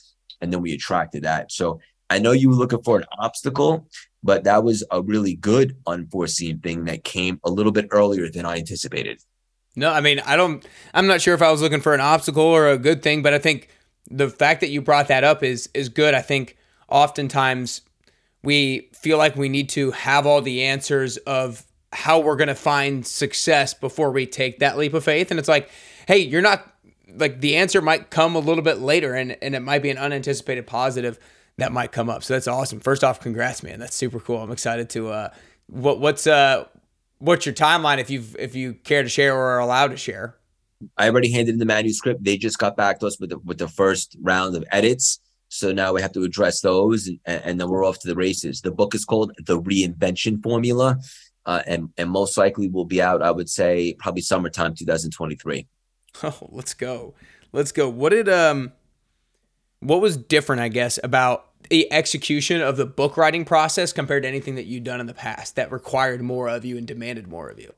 And 0.41 0.51
then 0.51 0.61
we 0.61 0.73
attracted 0.73 1.23
that. 1.23 1.51
So 1.51 1.79
I 2.09 2.19
know 2.19 2.31
you 2.31 2.49
were 2.49 2.55
looking 2.55 2.81
for 2.81 2.97
an 2.97 3.05
obstacle, 3.19 3.87
but 4.23 4.43
that 4.43 4.63
was 4.63 4.83
a 4.91 5.01
really 5.01 5.35
good 5.35 5.77
unforeseen 5.87 6.59
thing 6.59 6.85
that 6.85 7.03
came 7.03 7.39
a 7.43 7.49
little 7.49 7.71
bit 7.71 7.87
earlier 7.91 8.29
than 8.29 8.45
I 8.45 8.57
anticipated. 8.57 9.21
No, 9.75 9.91
I 9.91 10.01
mean, 10.01 10.19
I 10.25 10.35
don't, 10.35 10.65
I'm 10.93 11.07
not 11.07 11.21
sure 11.21 11.33
if 11.33 11.41
I 11.41 11.51
was 11.51 11.61
looking 11.61 11.81
for 11.81 11.93
an 11.93 12.01
obstacle 12.01 12.43
or 12.43 12.67
a 12.67 12.77
good 12.77 13.01
thing, 13.01 13.21
but 13.21 13.33
I 13.33 13.39
think 13.39 13.69
the 14.09 14.29
fact 14.29 14.61
that 14.61 14.69
you 14.69 14.81
brought 14.81 15.07
that 15.07 15.23
up 15.23 15.43
is, 15.43 15.69
is 15.73 15.89
good. 15.89 16.13
I 16.13 16.21
think 16.21 16.57
oftentimes 16.89 17.81
we 18.43 18.89
feel 18.93 19.17
like 19.17 19.35
we 19.35 19.49
need 19.49 19.69
to 19.69 19.91
have 19.91 20.25
all 20.25 20.41
the 20.41 20.63
answers 20.63 21.17
of 21.17 21.63
how 21.93 22.19
we're 22.19 22.35
going 22.35 22.47
to 22.47 22.55
find 22.55 23.05
success 23.05 23.73
before 23.73 24.11
we 24.11 24.25
take 24.25 24.59
that 24.59 24.77
leap 24.77 24.93
of 24.93 25.03
faith. 25.03 25.31
And 25.31 25.39
it's 25.39 25.49
like, 25.49 25.69
hey, 26.07 26.17
you're 26.17 26.41
not 26.41 26.65
like 27.15 27.41
the 27.41 27.55
answer 27.55 27.81
might 27.81 28.09
come 28.09 28.35
a 28.35 28.39
little 28.39 28.63
bit 28.63 28.79
later 28.79 29.15
and, 29.15 29.37
and 29.41 29.55
it 29.55 29.61
might 29.61 29.81
be 29.81 29.89
an 29.89 29.97
unanticipated 29.97 30.67
positive 30.67 31.19
that 31.61 31.71
might 31.71 31.91
come 31.91 32.09
up. 32.09 32.23
So 32.23 32.33
that's 32.33 32.47
awesome. 32.47 32.79
First 32.79 33.03
off, 33.03 33.19
congrats, 33.19 33.63
man. 33.63 33.79
That's 33.79 33.95
super 33.95 34.19
cool. 34.19 34.41
I'm 34.41 34.51
excited 34.51 34.89
to 34.91 35.09
uh 35.09 35.29
what 35.67 35.99
what's 35.99 36.27
uh 36.27 36.65
what's 37.19 37.45
your 37.45 37.55
timeline 37.55 37.99
if 37.99 38.09
you've 38.09 38.35
if 38.37 38.55
you 38.55 38.73
care 38.73 39.03
to 39.03 39.09
share 39.09 39.35
or 39.35 39.51
are 39.51 39.59
allowed 39.59 39.89
to 39.89 39.97
share? 39.97 40.35
I 40.97 41.09
already 41.09 41.31
handed 41.31 41.53
in 41.53 41.59
the 41.59 41.65
manuscript. 41.65 42.23
They 42.23 42.37
just 42.37 42.57
got 42.57 42.77
back 42.77 42.99
to 42.99 43.07
us 43.07 43.19
with 43.19 43.29
the 43.29 43.39
with 43.39 43.57
the 43.57 43.67
first 43.67 44.15
round 44.21 44.55
of 44.55 44.63
edits. 44.71 45.19
So 45.49 45.71
now 45.71 45.93
we 45.93 46.01
have 46.01 46.11
to 46.13 46.23
address 46.23 46.61
those, 46.61 47.07
and, 47.07 47.19
and 47.25 47.59
then 47.59 47.69
we're 47.69 47.83
off 47.83 47.99
to 47.99 48.07
the 48.07 48.15
races. 48.15 48.61
The 48.61 48.71
book 48.71 48.93
is 48.93 49.03
called 49.03 49.33
The 49.45 49.59
Reinvention 49.59 50.43
Formula, 50.43 50.97
uh, 51.45 51.63
and 51.65 51.89
and 51.97 52.09
most 52.09 52.37
likely 52.37 52.69
will 52.69 52.85
be 52.85 53.01
out. 53.01 53.21
I 53.21 53.31
would 53.31 53.49
say 53.49 53.95
probably 53.97 54.21
summertime 54.21 54.75
2023. 54.75 55.67
Oh, 56.23 56.37
let's 56.49 56.73
go, 56.73 57.15
let's 57.51 57.71
go. 57.71 57.89
What 57.89 58.09
did 58.09 58.29
um, 58.29 58.71
what 59.79 60.01
was 60.01 60.17
different? 60.17 60.61
I 60.61 60.69
guess 60.69 60.99
about 61.03 61.48
the 61.69 61.91
execution 61.91 62.61
of 62.61 62.77
the 62.77 62.85
book 62.85 63.15
writing 63.15 63.45
process 63.45 63.93
compared 63.93 64.23
to 64.23 64.29
anything 64.29 64.55
that 64.55 64.65
you've 64.65 64.83
done 64.83 64.99
in 64.99 65.05
the 65.05 65.13
past 65.13 65.55
that 65.55 65.71
required 65.71 66.21
more 66.21 66.49
of 66.49 66.65
you 66.65 66.77
and 66.77 66.87
demanded 66.87 67.27
more 67.27 67.49
of 67.49 67.59
you? 67.59 67.73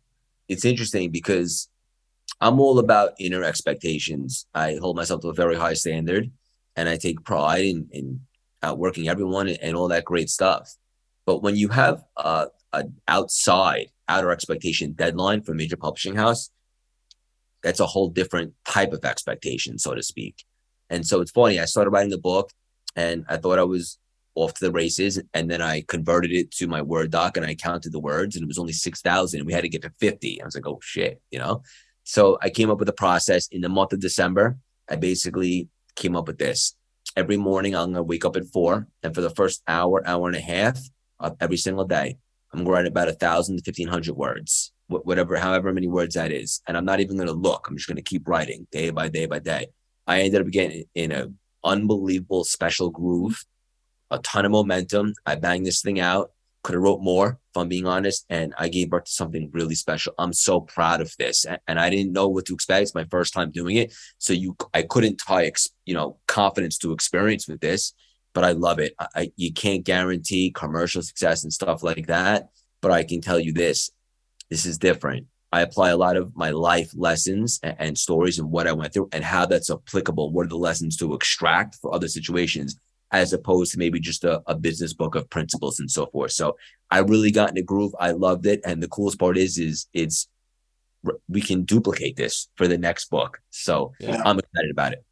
It's 0.48 0.66
interesting 0.66 1.12
because 1.12 1.68
I'm 2.40 2.60
all 2.60 2.80
about 2.80 3.12
inner 3.20 3.44
expectations. 3.44 4.46
I 4.54 4.78
hold 4.82 4.96
myself 4.96 5.22
to 5.22 5.30
a 5.30 5.34
very 5.34 5.56
high 5.56 5.74
standard 5.74 6.32
and 6.76 6.88
I 6.88 6.98
take 6.98 7.24
pride 7.24 7.66
in, 7.66 7.88
in 7.92 8.22
outworking 8.64 9.08
everyone 9.08 9.50
and, 9.50 9.76
all 9.76 9.90
that 9.90 10.06
great 10.06 10.30
stuff. 10.30 10.74
But 11.26 11.44
when 11.44 11.56
you 11.56 11.70
have 11.70 12.04
a, 12.18 12.48
a 12.74 12.86
outside 13.08 13.88
outer 14.08 14.32
expectation 14.32 14.94
deadline 14.94 15.42
for 15.42 15.52
a 15.52 15.56
major 15.56 15.78
publishing 15.78 16.16
house, 16.16 16.50
that's 17.62 17.80
a 17.80 17.86
whole 17.86 18.10
different 18.10 18.54
type 18.66 18.94
of 18.94 19.06
expectation, 19.06 19.78
so 19.78 19.94
to 19.94 20.02
speak. 20.02 20.44
And 20.90 21.06
so 21.06 21.22
it's 21.22 21.32
funny. 21.32 21.60
I 21.60 21.66
started 21.66 21.92
writing 21.92 22.10
the 22.10 22.18
book 22.18 22.52
and 22.96 23.26
I 23.30 23.38
thought 23.38 23.60
I 23.60 23.64
was 23.64 23.98
off 24.36 24.54
to 24.56 24.66
the 24.66 24.72
races. 24.72 25.22
And 25.34 25.50
then 25.50 25.62
I 25.62 25.84
converted 25.88 26.32
it 26.32 26.52
to 26.52 26.68
my 26.68 26.82
Word 26.82 27.12
doc 27.12 27.38
and 27.38 27.46
I 27.46 27.56
counted 27.56 27.92
the 27.92 28.00
words 28.00 28.36
and 28.36 28.44
it 28.44 28.48
was 28.48 28.58
only 28.58 28.74
6,000. 28.74 29.46
We 29.46 29.54
had 29.54 29.64
to 29.64 29.70
get 29.70 29.82
to 29.84 29.92
50. 30.00 30.42
I 30.42 30.46
was 30.46 30.56
like, 30.56 30.68
oh 30.68 30.80
shit, 30.82 31.22
you 31.32 31.40
know? 31.40 31.64
So 32.04 32.38
I 32.42 32.50
came 32.50 32.70
up 32.70 32.80
with 32.80 32.90
a 32.90 32.94
process 32.94 33.48
in 33.48 33.62
the 33.62 33.70
month 33.70 33.94
of 33.94 34.00
December. 34.00 34.58
I 34.90 34.96
basically 34.96 35.70
came 35.96 36.16
up 36.16 36.28
with 36.28 36.38
this. 36.38 36.76
Every 37.16 37.38
morning, 37.38 37.76
I'm 37.76 37.92
going 37.92 37.96
to 37.96 38.04
wake 38.04 38.26
up 38.26 38.38
at 38.38 38.46
four. 38.48 38.88
And 39.04 39.14
for 39.14 39.22
the 39.22 39.30
first 39.30 39.62
hour, 39.68 40.02
hour 40.06 40.28
and 40.28 40.36
a 40.36 40.42
half 40.42 40.80
of 41.20 41.36
every 41.40 41.58
single 41.58 41.86
day, 41.86 42.18
I'm 42.54 42.60
going 42.60 42.66
to 42.66 42.72
write 42.72 42.86
about 42.88 43.10
a 43.10 43.14
thousand 43.14 43.58
to 43.58 43.70
1500 43.70 44.16
words, 44.16 44.72
whatever, 44.88 45.38
however 45.38 45.72
many 45.74 45.88
words 45.88 46.16
that 46.16 46.32
is. 46.32 46.62
And 46.68 46.76
I'm 46.76 46.86
not 46.86 47.00
even 47.00 47.18
going 47.18 47.28
to 47.28 47.34
look. 47.34 47.68
I'm 47.68 47.78
just 47.78 47.88
going 47.88 47.98
to 47.98 48.02
keep 48.02 48.28
writing 48.28 48.68
day 48.72 48.90
by 48.90 49.10
day 49.10 49.26
by 49.26 49.40
day. 49.40 49.68
I 50.08 50.22
ended 50.22 50.42
up 50.42 50.48
getting 50.52 50.84
in 50.96 51.12
a 51.12 51.28
unbelievable 51.63 52.43
special 52.43 52.89
groove, 52.89 53.45
a 54.10 54.19
ton 54.19 54.45
of 54.45 54.52
momentum. 54.52 55.13
I 55.26 55.36
banged 55.36 55.65
this 55.65 55.82
thing 55.82 56.00
out. 56.00 56.32
Could 56.63 56.76
have 56.76 56.84
wrote 56.84 57.02
more, 57.02 57.39
if 57.50 57.58
I'm 57.58 57.69
being 57.69 57.88
honest, 57.88 58.24
and 58.30 58.54
I 58.56 58.69
gave 58.69 58.91
birth 58.91 59.06
to 59.06 59.12
something 59.12 59.50
really 59.52 59.74
special. 59.74 60.13
I'm 60.19 60.32
so 60.32 60.62
proud 60.62 61.02
of 61.02 61.12
this, 61.17 61.43
and 61.67 61.80
I 61.80 61.89
didn't 61.89 62.13
know 62.13 62.28
what 62.28 62.45
to 62.45 62.54
expect. 62.54 62.84
It's 62.84 62.93
my 62.93 63.06
first 63.06 63.34
time 63.34 63.50
doing 63.50 63.78
it, 63.78 63.95
so 64.19 64.32
you, 64.32 64.56
I 64.71 64.84
couldn't 64.84 65.17
tie, 65.17 65.52
you 65.86 65.95
know, 65.95 66.19
confidence 66.28 66.78
to 66.80 66.91
experience 66.91 67.47
with 67.47 67.62
this. 67.62 67.93
But 68.34 68.43
I 68.43 68.52
love 68.52 68.78
it. 68.78 68.93
I, 69.00 69.32
you 69.36 69.52
can't 69.52 69.84
guarantee 69.84 70.52
commercial 70.52 71.02
success 71.02 71.43
and 71.43 71.52
stuff 71.52 71.82
like 71.82 72.08
that, 72.08 72.50
but 72.80 72.91
I 72.91 73.04
can 73.04 73.21
tell 73.21 73.39
you 73.39 73.54
this: 73.54 73.89
this 74.52 74.65
is 74.65 74.78
different. 74.78 75.26
I 75.52 75.62
apply 75.62 75.90
a 75.90 75.98
lot 75.98 76.16
of 76.16 76.36
my 76.36 76.52
life 76.52 76.92
lessons 76.96 77.60
and, 77.62 77.76
and, 77.78 77.98
stories 77.98 78.40
and 78.40 78.52
what 78.52 78.68
I 78.68 78.72
went 78.72 78.94
through 78.94 79.10
and 79.12 79.24
how 79.24 79.46
that's 79.46 79.70
applicable. 79.70 80.32
What 80.32 80.46
are 80.46 80.50
the 80.50 80.58
lessons 80.58 80.96
to 80.98 81.14
extract 81.14 81.76
for 81.76 81.94
other 81.94 82.08
situations, 82.08 82.78
as 83.12 83.34
opposed 83.34 83.74
to 83.74 83.80
maybe 83.80 84.00
just 84.00 84.24
a, 84.24 84.42
a 84.48 84.56
business 84.56 84.94
book 84.94 85.16
of 85.16 85.30
principles 85.30 85.80
and 85.80 85.92
so 85.92 86.06
forth. 86.06 86.32
So 86.32 86.58
I 86.90 87.00
really 87.00 87.32
got 87.32 87.50
in 87.50 87.56
the 87.56 87.64
groove. 87.64 87.94
I 88.00 88.12
loved 88.12 88.46
it. 88.46 88.62
And 88.66 88.82
the 88.82 88.88
coolest 88.88 89.20
part 89.20 89.38
is, 89.38 89.58
is 89.58 89.88
it's 89.94 90.28
we 91.28 91.42
can 91.42 91.64
duplicate 91.64 92.16
this 92.16 92.48
for 92.56 92.68
the 92.68 92.78
next 92.78 93.10
book. 93.10 93.40
So 93.50 93.94
yeah. 94.00 94.22
I'm 94.24 94.40
excited 94.40 94.72
about 94.72 94.94
it. 94.94 95.04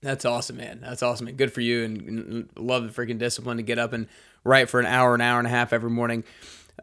That's 0.00 0.24
awesome, 0.24 0.58
man. 0.58 0.80
That's 0.80 1.02
awesome. 1.02 1.26
And 1.26 1.36
good 1.36 1.52
for 1.52 1.60
you. 1.60 1.84
And, 1.84 2.02
and 2.02 2.48
love 2.56 2.84
the 2.84 3.02
freaking 3.02 3.18
discipline 3.18 3.56
to 3.56 3.64
get 3.64 3.78
up 3.78 3.92
and 3.92 4.06
write 4.44 4.70
for 4.70 4.78
an 4.78 4.86
hour, 4.86 5.14
an 5.14 5.20
hour 5.20 5.38
and 5.38 5.46
a 5.46 5.50
half 5.50 5.72
every 5.72 5.90
morning. 5.90 6.22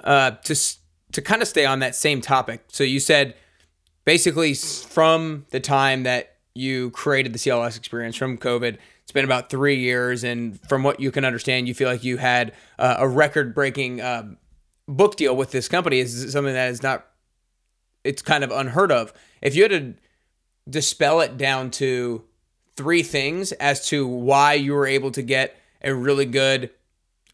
Uh, 0.03 0.31
just 0.43 0.79
to 1.15 1.21
kind 1.21 1.41
of 1.41 1.47
stay 1.47 1.65
on 1.65 1.79
that 1.79 1.95
same 1.95 2.19
topic. 2.19 2.61
So 2.67 2.83
you 2.83 2.99
said 2.99 3.35
basically 4.03 4.53
from 4.53 5.45
the 5.51 5.61
time 5.61 6.03
that 6.03 6.35
you 6.53 6.91
created 6.91 7.31
the 7.31 7.39
CLS 7.39 7.77
experience 7.77 8.17
from 8.17 8.37
COVID, 8.37 8.77
it's 9.03 9.13
been 9.13 9.23
about 9.23 9.49
three 9.49 9.77
years, 9.77 10.25
and 10.25 10.59
from 10.67 10.83
what 10.83 10.99
you 10.99 11.11
can 11.11 11.23
understand, 11.23 11.69
you 11.69 11.73
feel 11.73 11.87
like 11.87 12.03
you 12.03 12.17
had 12.17 12.53
uh, 12.79 12.95
a 12.97 13.07
record-breaking 13.07 14.01
um, 14.01 14.37
book 14.87 15.15
deal 15.15 15.37
with 15.37 15.51
this 15.51 15.67
company. 15.67 15.99
Is 15.99 16.31
something 16.31 16.53
that 16.53 16.71
is 16.71 16.81
not. 16.81 17.05
It's 18.03 18.21
kind 18.21 18.43
of 18.43 18.51
unheard 18.51 18.91
of. 18.91 19.13
If 19.43 19.55
you 19.55 19.61
had 19.61 19.71
to 19.71 19.93
dispel 20.67 21.21
it 21.21 21.37
down 21.37 21.69
to 21.71 22.23
three 22.75 23.03
things 23.03 23.51
as 23.53 23.87
to 23.89 24.07
why 24.07 24.53
you 24.53 24.73
were 24.73 24.87
able 24.87 25.11
to 25.11 25.21
get 25.21 25.55
a 25.83 25.93
really 25.93 26.25
good 26.25 26.71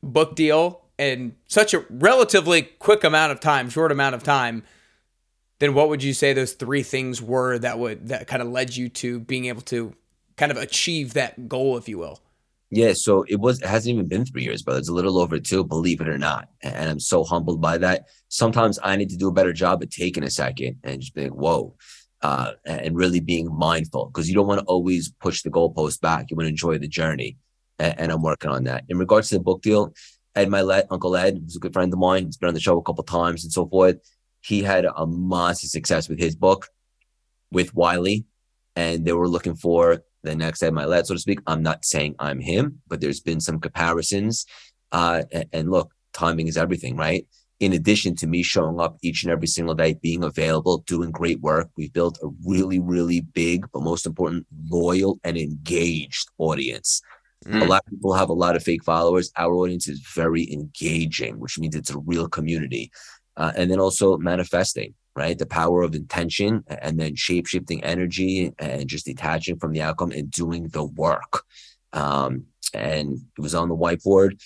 book 0.04 0.36
deal 0.36 0.81
in 1.02 1.36
such 1.48 1.74
a 1.74 1.84
relatively 1.90 2.62
quick 2.62 3.04
amount 3.04 3.32
of 3.32 3.40
time, 3.40 3.70
short 3.70 3.92
amount 3.92 4.14
of 4.14 4.22
time, 4.22 4.64
then 5.60 5.74
what 5.74 5.90
would 5.90 6.04
you 6.04 6.14
say 6.14 6.32
those 6.32 6.54
three 6.54 6.84
things 6.84 7.22
were 7.22 7.58
that 7.58 7.80
would 7.80 8.10
that 8.10 8.28
kind 8.28 8.42
of 8.42 8.50
led 8.50 8.76
you 8.76 8.88
to 8.88 9.20
being 9.20 9.46
able 9.46 9.62
to 9.64 9.96
kind 10.38 10.52
of 10.52 10.58
achieve 10.58 11.14
that 11.14 11.50
goal, 11.50 11.76
if 11.78 11.90
you 11.90 11.98
will? 11.98 12.20
Yeah, 12.70 12.94
so 12.94 13.26
it 13.28 13.40
was 13.40 13.62
it 13.62 13.68
hasn't 13.68 13.94
even 13.96 14.08
been 14.08 14.26
three 14.26 14.44
years, 14.44 14.62
but 14.62 14.78
it's 14.78 14.90
a 14.90 14.94
little 14.94 15.18
over 15.18 15.40
two, 15.40 15.64
believe 15.64 16.02
it 16.02 16.08
or 16.08 16.20
not. 16.20 16.50
And 16.62 16.90
I'm 16.90 17.00
so 17.00 17.24
humbled 17.24 17.62
by 17.62 17.80
that. 17.80 18.06
Sometimes 18.30 18.78
I 18.84 18.96
need 18.96 19.10
to 19.10 19.18
do 19.18 19.28
a 19.28 19.34
better 19.34 19.54
job 19.54 19.82
at 19.82 19.90
taking 19.90 20.24
a 20.24 20.30
second 20.30 20.78
and 20.84 21.02
just 21.02 21.16
being, 21.16 21.32
whoa, 21.32 21.76
uh, 22.22 22.52
and 22.64 22.96
really 22.96 23.20
being 23.20 23.54
mindful 23.54 24.06
because 24.06 24.30
you 24.30 24.36
don't 24.36 24.48
want 24.48 24.60
to 24.60 24.66
always 24.66 25.12
push 25.20 25.42
the 25.42 25.50
goalpost 25.50 26.00
back. 26.00 26.30
You 26.30 26.38
want 26.38 26.46
to 26.46 26.52
enjoy 26.52 26.78
the 26.78 26.88
journey. 26.88 27.38
And, 27.80 28.00
and 28.00 28.12
I'm 28.12 28.22
working 28.22 28.52
on 28.52 28.66
that. 28.66 28.84
In 28.88 29.00
regards 29.00 29.30
to 29.30 29.36
the 29.36 29.44
book 29.44 29.64
deal, 29.64 29.94
Ed 30.36 30.50
Mylett, 30.50 30.88
Uncle 30.90 31.16
Ed, 31.16 31.40
who's 31.44 31.56
a 31.56 31.60
good 31.60 31.74
friend 31.74 31.92
of 31.92 32.00
mine, 32.00 32.26
he's 32.26 32.38
been 32.38 32.50
on 32.50 32.54
the 32.54 32.60
show 32.60 32.78
a 32.78 32.84
couple 32.84 33.04
times 33.04 33.44
and 33.44 33.52
so 33.52 33.68
forth. 33.68 33.98
He 34.42 34.64
had 34.64 34.86
a 34.86 35.06
massive 35.06 35.70
success 35.70 36.10
with 36.10 36.20
his 36.20 36.36
book 36.36 36.68
with 37.52 37.76
Wiley, 37.76 38.26
and 38.76 39.06
they 39.06 39.14
were 39.14 39.28
looking 39.28 39.56
for 39.56 40.04
the 40.24 40.36
next 40.36 40.64
Ed 40.64 40.74
my 40.74 40.86
Mylett, 40.86 41.06
so 41.06 41.14
to 41.14 41.20
speak. 41.20 41.42
I'm 41.48 41.64
not 41.64 41.84
saying 41.84 42.16
I'm 42.20 42.40
him, 42.40 42.82
but 42.88 43.02
there's 43.02 43.20
been 43.20 43.42
some 43.42 43.60
comparisons. 43.60 44.46
Uh, 44.92 45.24
and, 45.32 45.46
and 45.52 45.72
look, 45.72 45.94
timing 46.14 46.48
is 46.48 46.58
everything, 46.58 46.96
right? 46.96 47.26
in 47.62 47.74
addition 47.74 48.16
to 48.16 48.26
me 48.26 48.42
showing 48.42 48.80
up 48.80 48.98
each 49.04 49.24
and 49.24 49.32
every 49.32 49.48
single 49.48 49.76
day, 49.76 49.94
being 49.94 50.24
available, 50.24 50.80
doing 50.88 51.12
great 51.12 51.40
work, 51.42 51.70
we've 51.78 51.94
built 51.94 52.18
a 52.24 52.28
really, 52.44 52.80
really 52.80 53.22
big, 53.22 53.68
but 53.72 53.84
most 53.84 54.08
important, 54.08 54.48
loyal 54.68 55.20
and 55.24 55.38
engaged 55.38 56.28
audience. 56.40 57.04
Mm. 57.46 57.64
A 57.64 57.66
lot 57.66 57.84
of 57.86 57.92
people 57.92 58.14
have 58.14 58.30
a 58.30 58.34
lot 58.34 58.56
of 58.56 58.64
fake 58.64 58.84
followers. 58.84 59.32
Our 59.36 59.54
audience 59.54 59.88
is 59.88 60.00
very 60.14 60.52
engaging, 60.52 61.40
which 61.40 61.58
means 61.58 61.76
it's 61.76 61.90
a 61.90 62.00
real 62.00 62.28
community. 62.28 62.92
Uh, 63.38 63.52
and 63.56 63.72
then 63.72 63.80
also 63.80 64.18
manifesting, 64.18 64.94
right? 65.16 65.38
The 65.38 65.46
power 65.46 65.82
of 65.82 65.96
intention 65.96 66.64
and 66.68 67.00
then 67.00 67.16
shape 67.16 67.48
shifting 67.48 67.84
energy 67.84 68.52
and 68.60 68.88
just 68.88 69.06
detaching 69.06 69.58
from 69.58 69.72
the 69.72 69.82
outcome 69.82 70.12
and 70.12 70.30
doing 70.30 70.68
the 70.68 70.84
work. 70.84 71.44
Um, 71.94 72.46
and 72.74 73.14
it 73.14 73.42
was 73.42 73.56
on 73.56 73.70
the 73.70 73.76
whiteboard, 73.76 74.40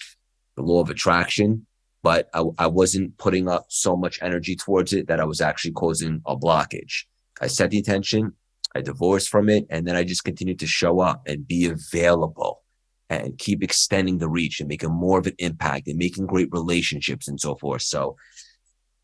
the 0.56 0.62
law 0.62 0.82
of 0.82 0.90
attraction, 0.90 1.66
but 2.02 2.30
I, 2.34 2.44
I 2.58 2.68
wasn't 2.68 3.18
putting 3.18 3.50
up 3.50 3.66
so 3.70 3.96
much 3.96 4.20
energy 4.22 4.56
towards 4.56 4.94
it 4.94 5.08
that 5.08 5.20
I 5.20 5.26
was 5.26 5.42
actually 5.42 5.72
causing 5.72 6.22
a 6.26 6.38
blockage. 6.38 7.06
I 7.42 7.48
set 7.48 7.72
the 7.72 7.80
intention, 7.80 8.34
I 8.74 8.82
divorced 8.82 9.30
from 9.30 9.50
it, 9.50 9.66
and 9.70 9.86
then 9.86 9.96
I 9.96 10.04
just 10.04 10.24
continued 10.24 10.60
to 10.60 10.68
show 10.68 11.02
up 11.02 11.24
and 11.28 11.48
be 11.48 11.66
available 11.66 12.62
and 13.10 13.38
keep 13.38 13.64
extending 13.64 14.18
the 14.18 14.30
reach 14.30 14.60
and 14.60 14.70
making 14.70 14.92
more 14.92 15.20
of 15.20 15.28
an 15.28 15.36
impact 15.40 15.88
and 15.88 15.98
making 15.98 16.26
great 16.26 16.50
relationships 16.52 17.28
and 17.28 17.40
so 17.40 17.56
forth. 17.56 17.84
So 17.84 18.16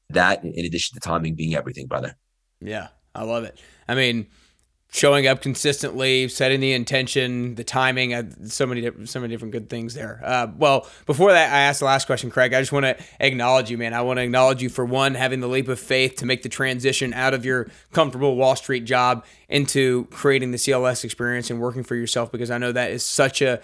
that 0.10 0.44
in 0.44 0.66
addition 0.66 0.96
to 0.96 1.00
timing 1.00 1.36
being 1.36 1.56
everything, 1.56 1.88
brother. 1.88 2.16
Yeah, 2.60 2.90
I 3.16 3.24
love 3.24 3.44
it. 3.44 3.60
I 3.88 3.96
mean, 3.96 4.28
showing 4.94 5.26
up 5.26 5.42
consistently, 5.42 6.28
setting 6.28 6.60
the 6.60 6.74
intention, 6.74 7.56
the 7.56 7.64
timing, 7.64 8.14
uh, 8.14 8.24
so 8.46 8.68
many 8.68 8.88
so 9.06 9.20
many 9.20 9.34
different 9.34 9.54
good 9.54 9.70
things 9.70 9.94
there. 9.94 10.22
Uh, 10.24 10.48
well, 10.58 10.88
before 11.06 11.32
that, 11.32 11.52
I 11.52 11.62
asked 11.62 11.80
the 11.80 11.86
last 11.86 12.06
question, 12.06 12.30
Craig. 12.30 12.54
I 12.54 12.60
just 12.60 12.72
want 12.72 12.86
to 12.86 12.98
acknowledge 13.20 13.72
you, 13.72 13.78
man. 13.78 13.94
I 13.94 14.02
want 14.02 14.18
to 14.18 14.24
acknowledge 14.24 14.62
you 14.62 14.70
for 14.70 14.86
one 14.86 15.16
having 15.16 15.40
the 15.40 15.48
leap 15.48 15.68
of 15.70 15.80
faith 15.80 16.18
to 16.18 16.26
make 16.26 16.44
the 16.44 16.50
transition 16.50 17.14
out 17.14 17.34
of 17.34 17.46
your 17.46 17.70
comfortable 17.94 18.36
Wall 18.36 18.56
Street 18.56 18.86
job 18.86 19.26
into 19.48 20.06
creating 20.12 20.52
the 20.52 20.58
CLS 20.58 21.04
experience 21.04 21.50
and 21.50 21.60
working 21.60 21.84
for 21.84 21.96
yourself 21.96 22.32
because 22.32 22.52
I 22.52 22.58
know 22.58 22.72
that 22.72 22.92
is 22.92 23.04
such 23.04 23.42
a 23.42 23.62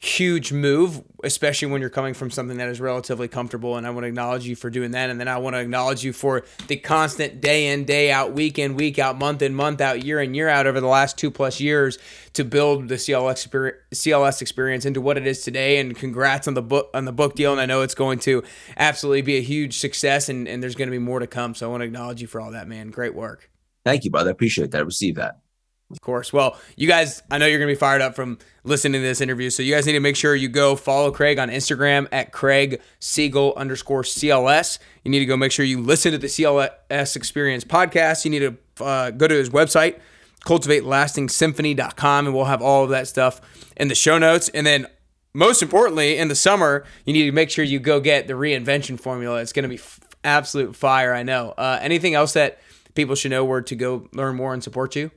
huge 0.00 0.52
move, 0.52 1.02
especially 1.24 1.68
when 1.68 1.80
you're 1.80 1.90
coming 1.90 2.14
from 2.14 2.30
something 2.30 2.58
that 2.58 2.68
is 2.68 2.80
relatively 2.80 3.26
comfortable. 3.26 3.76
And 3.76 3.84
I 3.84 3.90
want 3.90 4.04
to 4.04 4.08
acknowledge 4.08 4.46
you 4.46 4.54
for 4.54 4.70
doing 4.70 4.92
that. 4.92 5.10
And 5.10 5.18
then 5.18 5.26
I 5.26 5.38
want 5.38 5.56
to 5.56 5.60
acknowledge 5.60 6.04
you 6.04 6.12
for 6.12 6.44
the 6.68 6.76
constant 6.76 7.40
day 7.40 7.72
in, 7.72 7.84
day 7.84 8.12
out, 8.12 8.32
week 8.32 8.60
in, 8.60 8.76
week 8.76 9.00
out, 9.00 9.18
month 9.18 9.42
in, 9.42 9.54
month 9.54 9.80
out, 9.80 10.04
year 10.04 10.20
in, 10.20 10.34
year 10.34 10.48
out 10.48 10.68
over 10.68 10.80
the 10.80 10.86
last 10.86 11.18
two 11.18 11.32
plus 11.32 11.58
years 11.58 11.98
to 12.34 12.44
build 12.44 12.88
the 12.88 12.94
CLS 12.94 14.40
experience 14.40 14.84
into 14.84 15.00
what 15.00 15.16
it 15.16 15.26
is 15.26 15.42
today. 15.42 15.78
And 15.78 15.96
congrats 15.96 16.46
on 16.46 16.54
the 16.54 16.62
book 16.62 16.90
on 16.94 17.04
the 17.04 17.12
book 17.12 17.34
deal. 17.34 17.50
And 17.50 17.60
I 17.60 17.66
know 17.66 17.82
it's 17.82 17.96
going 17.96 18.20
to 18.20 18.44
absolutely 18.76 19.22
be 19.22 19.36
a 19.36 19.42
huge 19.42 19.78
success 19.78 20.28
and, 20.28 20.46
and 20.46 20.62
there's 20.62 20.76
going 20.76 20.88
to 20.88 20.92
be 20.92 20.98
more 21.00 21.18
to 21.18 21.26
come. 21.26 21.56
So 21.56 21.66
I 21.66 21.70
want 21.70 21.80
to 21.80 21.86
acknowledge 21.86 22.20
you 22.20 22.28
for 22.28 22.40
all 22.40 22.52
that, 22.52 22.68
man. 22.68 22.90
Great 22.90 23.16
work. 23.16 23.50
Thank 23.84 24.04
you, 24.04 24.12
brother. 24.12 24.30
I 24.30 24.32
appreciate 24.32 24.70
that. 24.70 24.78
I 24.78 24.82
receive 24.82 25.16
that. 25.16 25.40
Of 25.90 26.02
course. 26.02 26.34
Well, 26.34 26.58
you 26.76 26.86
guys, 26.86 27.22
I 27.30 27.38
know 27.38 27.46
you're 27.46 27.58
going 27.58 27.68
to 27.68 27.74
be 27.74 27.78
fired 27.78 28.02
up 28.02 28.14
from 28.14 28.38
listening 28.62 29.00
to 29.00 29.06
this 29.06 29.22
interview. 29.22 29.48
So 29.48 29.62
you 29.62 29.72
guys 29.72 29.86
need 29.86 29.94
to 29.94 30.00
make 30.00 30.16
sure 30.16 30.34
you 30.34 30.48
go 30.48 30.76
follow 30.76 31.10
Craig 31.10 31.38
on 31.38 31.48
Instagram 31.48 32.06
at 32.12 32.30
Craig 32.30 32.82
Siegel 33.00 33.54
underscore 33.56 34.02
CLS. 34.02 34.78
You 35.02 35.10
need 35.10 35.20
to 35.20 35.24
go 35.24 35.36
make 35.36 35.50
sure 35.50 35.64
you 35.64 35.80
listen 35.80 36.12
to 36.12 36.18
the 36.18 36.26
CLS 36.26 37.16
Experience 37.16 37.64
podcast. 37.64 38.26
You 38.26 38.30
need 38.30 38.40
to 38.40 38.84
uh, 38.84 39.10
go 39.12 39.26
to 39.28 39.34
his 39.34 39.48
website, 39.48 39.98
cultivatelastingsymphony.com, 40.44 42.26
and 42.26 42.34
we'll 42.34 42.44
have 42.44 42.60
all 42.60 42.84
of 42.84 42.90
that 42.90 43.08
stuff 43.08 43.40
in 43.76 43.88
the 43.88 43.94
show 43.94 44.18
notes. 44.18 44.50
And 44.50 44.66
then 44.66 44.86
most 45.32 45.62
importantly, 45.62 46.18
in 46.18 46.28
the 46.28 46.34
summer, 46.34 46.84
you 47.06 47.14
need 47.14 47.24
to 47.24 47.32
make 47.32 47.48
sure 47.50 47.64
you 47.64 47.78
go 47.78 47.98
get 47.98 48.26
the 48.26 48.34
reinvention 48.34 49.00
formula. 49.00 49.40
It's 49.40 49.52
going 49.54 49.62
to 49.62 49.68
be 49.68 49.76
f- 49.76 50.00
absolute 50.22 50.76
fire, 50.76 51.14
I 51.14 51.22
know. 51.22 51.54
Uh, 51.56 51.78
anything 51.80 52.14
else 52.14 52.34
that 52.34 52.58
people 52.94 53.14
should 53.14 53.30
know 53.30 53.44
where 53.44 53.62
to 53.62 53.74
go 53.74 54.08
learn 54.12 54.36
more 54.36 54.52
and 54.52 54.62
support 54.62 54.94
you? 54.96 55.10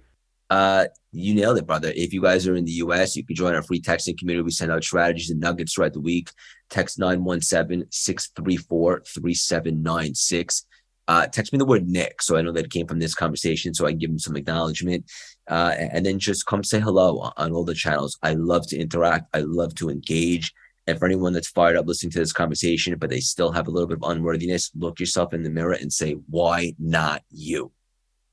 Uh, 0.51 0.85
you 1.13 1.33
nailed 1.33 1.57
it, 1.57 1.65
brother. 1.65 1.93
If 1.95 2.11
you 2.11 2.21
guys 2.21 2.45
are 2.45 2.57
in 2.57 2.65
the 2.65 2.73
US, 2.83 3.15
you 3.15 3.25
can 3.25 3.37
join 3.37 3.55
our 3.55 3.63
free 3.63 3.81
texting 3.81 4.17
community. 4.17 4.43
We 4.43 4.51
send 4.51 4.69
out 4.69 4.83
strategies 4.83 5.29
and 5.29 5.39
nuggets 5.39 5.73
throughout 5.73 5.93
the 5.93 6.01
week. 6.01 6.29
Text 6.69 6.99
917 6.99 7.87
634 7.89 9.03
3796. 9.07 10.65
Uh, 11.07 11.27
text 11.27 11.53
me 11.53 11.57
the 11.57 11.65
word 11.65 11.87
Nick 11.87 12.21
so 12.21 12.35
I 12.35 12.41
know 12.41 12.51
that 12.51 12.65
it 12.65 12.71
came 12.71 12.85
from 12.85 12.99
this 12.99 13.15
conversation 13.15 13.73
so 13.73 13.85
I 13.85 13.91
can 13.91 13.99
give 13.99 14.09
him 14.09 14.19
some 14.19 14.35
acknowledgement. 14.35 15.09
Uh, 15.49 15.73
and 15.77 16.05
then 16.05 16.19
just 16.19 16.45
come 16.45 16.65
say 16.65 16.81
hello 16.81 17.31
on 17.37 17.53
all 17.53 17.63
the 17.63 17.73
channels. 17.73 18.17
I 18.21 18.33
love 18.33 18.67
to 18.67 18.77
interact, 18.77 19.33
I 19.33 19.39
love 19.39 19.73
to 19.75 19.89
engage. 19.89 20.53
And 20.85 20.99
for 20.99 21.05
anyone 21.05 21.31
that's 21.31 21.49
fired 21.49 21.77
up 21.77 21.87
listening 21.87 22.11
to 22.11 22.19
this 22.19 22.33
conversation, 22.33 22.97
but 22.97 23.09
they 23.09 23.21
still 23.21 23.53
have 23.53 23.67
a 23.67 23.71
little 23.71 23.87
bit 23.87 23.99
of 24.03 24.09
unworthiness, 24.09 24.69
look 24.75 24.99
yourself 24.99 25.33
in 25.33 25.43
the 25.43 25.49
mirror 25.49 25.77
and 25.79 25.93
say, 25.93 26.13
why 26.29 26.73
not 26.77 27.23
you? 27.29 27.71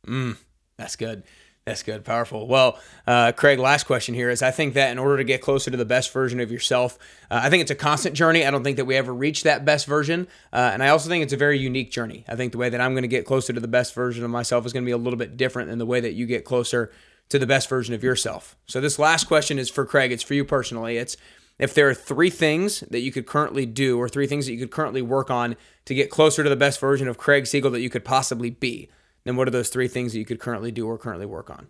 Mm, 0.04 0.36
that's 0.76 0.96
good. 0.96 1.22
That's 1.68 1.82
good, 1.82 2.02
powerful. 2.02 2.46
Well, 2.46 2.78
uh, 3.06 3.32
Craig, 3.32 3.58
last 3.58 3.84
question 3.84 4.14
here 4.14 4.30
is 4.30 4.42
I 4.42 4.50
think 4.50 4.72
that 4.72 4.90
in 4.90 4.98
order 4.98 5.18
to 5.18 5.24
get 5.24 5.42
closer 5.42 5.70
to 5.70 5.76
the 5.76 5.84
best 5.84 6.10
version 6.14 6.40
of 6.40 6.50
yourself, 6.50 6.98
uh, 7.30 7.40
I 7.42 7.50
think 7.50 7.60
it's 7.60 7.70
a 7.70 7.74
constant 7.74 8.16
journey. 8.16 8.46
I 8.46 8.50
don't 8.50 8.64
think 8.64 8.78
that 8.78 8.86
we 8.86 8.96
ever 8.96 9.12
reach 9.12 9.42
that 9.42 9.66
best 9.66 9.86
version. 9.86 10.28
Uh, 10.50 10.70
and 10.72 10.82
I 10.82 10.88
also 10.88 11.10
think 11.10 11.22
it's 11.22 11.34
a 11.34 11.36
very 11.36 11.58
unique 11.58 11.90
journey. 11.90 12.24
I 12.26 12.36
think 12.36 12.52
the 12.52 12.58
way 12.58 12.70
that 12.70 12.80
I'm 12.80 12.94
going 12.94 13.02
to 13.02 13.08
get 13.08 13.26
closer 13.26 13.52
to 13.52 13.60
the 13.60 13.68
best 13.68 13.94
version 13.94 14.24
of 14.24 14.30
myself 14.30 14.64
is 14.64 14.72
going 14.72 14.82
to 14.82 14.86
be 14.86 14.92
a 14.92 14.96
little 14.96 15.18
bit 15.18 15.36
different 15.36 15.68
than 15.68 15.78
the 15.78 15.84
way 15.84 16.00
that 16.00 16.14
you 16.14 16.24
get 16.24 16.46
closer 16.46 16.90
to 17.28 17.38
the 17.38 17.46
best 17.46 17.68
version 17.68 17.94
of 17.94 18.02
yourself. 18.02 18.56
So, 18.66 18.80
this 18.80 18.98
last 18.98 19.24
question 19.24 19.58
is 19.58 19.68
for 19.68 19.84
Craig. 19.84 20.10
It's 20.10 20.22
for 20.22 20.32
you 20.32 20.46
personally. 20.46 20.96
It's 20.96 21.18
if 21.58 21.74
there 21.74 21.86
are 21.90 21.94
three 21.94 22.30
things 22.30 22.80
that 22.80 23.00
you 23.00 23.12
could 23.12 23.26
currently 23.26 23.66
do 23.66 23.98
or 23.98 24.08
three 24.08 24.26
things 24.26 24.46
that 24.46 24.54
you 24.54 24.58
could 24.58 24.70
currently 24.70 25.02
work 25.02 25.30
on 25.30 25.54
to 25.84 25.94
get 25.94 26.08
closer 26.08 26.42
to 26.42 26.48
the 26.48 26.56
best 26.56 26.80
version 26.80 27.08
of 27.08 27.18
Craig 27.18 27.46
Siegel 27.46 27.70
that 27.72 27.82
you 27.82 27.90
could 27.90 28.06
possibly 28.06 28.48
be 28.48 28.88
then 29.28 29.36
what 29.36 29.46
are 29.46 29.50
those 29.50 29.68
three 29.68 29.88
things 29.88 30.12
that 30.12 30.18
you 30.18 30.24
could 30.24 30.40
currently 30.40 30.72
do 30.72 30.86
or 30.86 30.96
currently 30.96 31.26
work 31.26 31.50
on? 31.50 31.66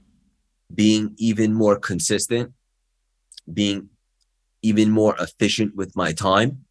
Being 0.73 1.14
even 1.18 1.53
more 1.53 1.77
consistent, 1.77 2.53
being 3.53 3.88
even 4.62 4.90
more 4.90 5.16
efficient 5.18 5.75
with 5.75 5.97
my 5.97 6.12
time, 6.12 6.64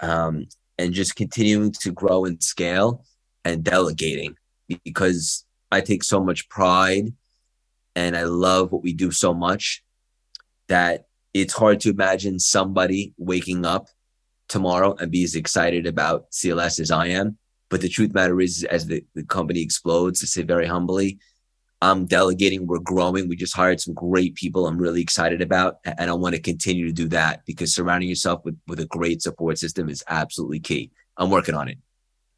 um, 0.00 0.48
and 0.76 0.92
just 0.92 1.16
continuing 1.16 1.72
to 1.80 1.92
grow 1.92 2.26
and 2.26 2.42
scale 2.42 3.06
and 3.44 3.64
delegating 3.64 4.36
because 4.84 5.46
I 5.72 5.80
take 5.80 6.04
so 6.04 6.22
much 6.22 6.48
pride 6.50 7.14
and 7.94 8.14
I 8.14 8.24
love 8.24 8.72
what 8.72 8.82
we 8.82 8.92
do 8.92 9.10
so 9.10 9.32
much 9.32 9.82
that 10.68 11.06
it's 11.32 11.54
hard 11.54 11.80
to 11.80 11.90
imagine 11.90 12.38
somebody 12.38 13.14
waking 13.16 13.64
up 13.64 13.86
tomorrow 14.48 14.94
and 14.98 15.10
be 15.10 15.24
as 15.24 15.36
excited 15.36 15.86
about 15.86 16.30
CLS 16.32 16.80
as 16.80 16.90
I 16.90 17.06
am. 17.06 17.38
But 17.68 17.80
the 17.80 17.88
truth 17.88 18.14
matter 18.14 18.40
is, 18.40 18.64
as 18.64 18.86
the, 18.86 19.04
the 19.14 19.24
company 19.24 19.60
explodes, 19.60 20.20
to 20.20 20.26
say 20.26 20.42
very 20.42 20.66
humbly, 20.66 21.18
I'm 21.82 22.06
delegating. 22.06 22.66
We're 22.66 22.78
growing. 22.78 23.28
We 23.28 23.36
just 23.36 23.56
hired 23.56 23.80
some 23.80 23.94
great 23.94 24.34
people. 24.34 24.66
I'm 24.66 24.78
really 24.78 25.02
excited 25.02 25.42
about, 25.42 25.78
and 25.84 26.10
I 26.10 26.14
want 26.14 26.34
to 26.34 26.40
continue 26.40 26.86
to 26.86 26.92
do 26.92 27.08
that 27.08 27.44
because 27.44 27.74
surrounding 27.74 28.08
yourself 28.08 28.44
with 28.44 28.58
with 28.66 28.80
a 28.80 28.86
great 28.86 29.20
support 29.22 29.58
system 29.58 29.88
is 29.88 30.02
absolutely 30.08 30.60
key. 30.60 30.90
I'm 31.16 31.30
working 31.30 31.54
on 31.54 31.68
it. 31.68 31.78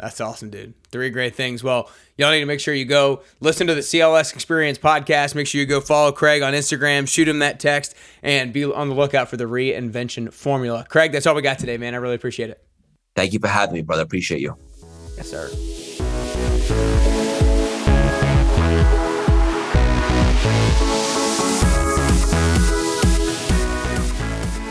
That's 0.00 0.20
awesome, 0.20 0.50
dude. 0.50 0.74
Three 0.92 1.10
great 1.10 1.34
things. 1.34 1.64
Well, 1.64 1.90
y'all 2.16 2.30
need 2.30 2.40
to 2.40 2.46
make 2.46 2.60
sure 2.60 2.72
you 2.72 2.84
go 2.84 3.22
listen 3.40 3.66
to 3.66 3.74
the 3.74 3.80
CLS 3.80 4.32
Experience 4.32 4.78
podcast. 4.78 5.34
Make 5.34 5.48
sure 5.48 5.60
you 5.60 5.66
go 5.66 5.80
follow 5.80 6.12
Craig 6.12 6.42
on 6.42 6.52
Instagram, 6.52 7.08
shoot 7.08 7.26
him 7.26 7.40
that 7.40 7.58
text, 7.58 7.96
and 8.22 8.52
be 8.52 8.64
on 8.64 8.88
the 8.88 8.94
lookout 8.94 9.28
for 9.28 9.36
the 9.36 9.44
reinvention 9.44 10.32
formula. 10.32 10.86
Craig, 10.88 11.10
that's 11.10 11.26
all 11.26 11.34
we 11.34 11.42
got 11.42 11.58
today, 11.58 11.78
man. 11.78 11.94
I 11.94 11.96
really 11.96 12.14
appreciate 12.14 12.50
it. 12.50 12.64
Thank 13.16 13.32
you 13.32 13.40
for 13.40 13.48
having 13.48 13.74
me, 13.74 13.82
brother. 13.82 14.02
Appreciate 14.02 14.40
you. 14.40 14.56
Yes, 15.18 15.30
sir. 15.30 15.48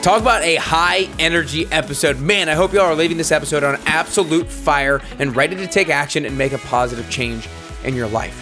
Talk 0.01 0.21
about 0.21 0.43
a 0.43 0.55
high 0.55 1.09
energy 1.19 1.65
episode. 1.69 2.21
Man, 2.21 2.47
I 2.47 2.53
hope 2.53 2.71
y'all 2.71 2.83
are 2.83 2.95
leaving 2.95 3.17
this 3.17 3.33
episode 3.33 3.65
on 3.65 3.77
absolute 3.85 4.47
fire 4.47 5.01
and 5.19 5.35
ready 5.35 5.57
to 5.57 5.67
take 5.67 5.89
action 5.89 6.23
and 6.23 6.37
make 6.37 6.53
a 6.53 6.59
positive 6.59 7.09
change 7.09 7.49
in 7.83 7.93
your 7.93 8.07
life. 8.07 8.41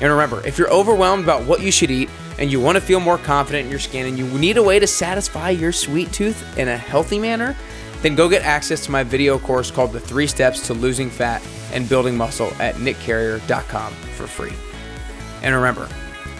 And 0.00 0.12
remember, 0.12 0.46
if 0.46 0.56
you're 0.56 0.70
overwhelmed 0.70 1.24
about 1.24 1.46
what 1.46 1.62
you 1.62 1.72
should 1.72 1.90
eat 1.90 2.10
and 2.38 2.52
you 2.52 2.60
want 2.60 2.76
to 2.76 2.80
feel 2.80 3.00
more 3.00 3.18
confident 3.18 3.64
in 3.64 3.70
your 3.72 3.80
skin 3.80 4.06
and 4.06 4.16
you 4.16 4.26
need 4.38 4.56
a 4.56 4.62
way 4.62 4.78
to 4.78 4.86
satisfy 4.86 5.50
your 5.50 5.72
sweet 5.72 6.12
tooth 6.12 6.56
in 6.56 6.68
a 6.68 6.76
healthy 6.76 7.18
manner, 7.18 7.56
then 8.04 8.14
go 8.14 8.28
get 8.28 8.42
access 8.42 8.84
to 8.84 8.90
my 8.90 9.02
video 9.02 9.38
course 9.38 9.70
called 9.70 9.90
The 9.90 9.98
Three 9.98 10.26
Steps 10.26 10.66
to 10.66 10.74
Losing 10.74 11.08
Fat 11.08 11.42
and 11.72 11.88
Building 11.88 12.18
Muscle 12.18 12.52
at 12.60 12.74
nickcarrier.com 12.74 13.92
for 13.94 14.26
free. 14.26 14.52
And 15.42 15.54
remember, 15.54 15.86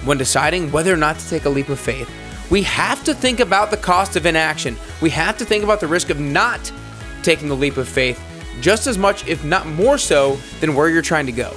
when 0.04 0.18
deciding 0.18 0.70
whether 0.70 0.92
or 0.92 0.98
not 0.98 1.18
to 1.18 1.28
take 1.30 1.46
a 1.46 1.48
leap 1.48 1.70
of 1.70 1.80
faith, 1.80 2.10
we 2.50 2.64
have 2.64 3.02
to 3.04 3.14
think 3.14 3.40
about 3.40 3.70
the 3.70 3.78
cost 3.78 4.14
of 4.14 4.26
inaction. 4.26 4.76
We 5.00 5.08
have 5.10 5.38
to 5.38 5.46
think 5.46 5.64
about 5.64 5.80
the 5.80 5.86
risk 5.86 6.10
of 6.10 6.20
not 6.20 6.70
taking 7.22 7.48
the 7.48 7.56
leap 7.56 7.78
of 7.78 7.88
faith 7.88 8.22
just 8.60 8.86
as 8.86 8.98
much, 8.98 9.26
if 9.26 9.42
not 9.42 9.66
more 9.66 9.96
so, 9.96 10.36
than 10.60 10.74
where 10.74 10.90
you're 10.90 11.00
trying 11.00 11.24
to 11.26 11.32
go. 11.32 11.50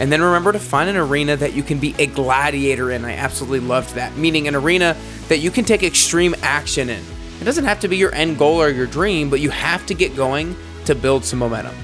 And 0.00 0.12
then 0.12 0.20
remember 0.20 0.52
to 0.52 0.60
find 0.60 0.90
an 0.90 0.96
arena 0.96 1.34
that 1.34 1.54
you 1.54 1.62
can 1.62 1.78
be 1.78 1.94
a 1.98 2.04
gladiator 2.04 2.90
in. 2.90 3.06
I 3.06 3.14
absolutely 3.14 3.60
loved 3.60 3.94
that, 3.94 4.18
meaning 4.18 4.48
an 4.48 4.54
arena 4.54 4.98
that 5.28 5.38
you 5.38 5.50
can 5.50 5.64
take 5.64 5.82
extreme 5.82 6.34
action 6.42 6.90
in. 6.90 7.02
It 7.40 7.44
doesn't 7.44 7.64
have 7.64 7.80
to 7.80 7.88
be 7.88 7.96
your 7.96 8.14
end 8.14 8.38
goal 8.38 8.60
or 8.60 8.68
your 8.68 8.86
dream, 8.86 9.30
but 9.30 9.40
you 9.40 9.50
have 9.50 9.86
to 9.86 9.94
get 9.94 10.16
going 10.16 10.56
to 10.86 10.94
build 10.94 11.24
some 11.24 11.38
momentum. 11.38 11.74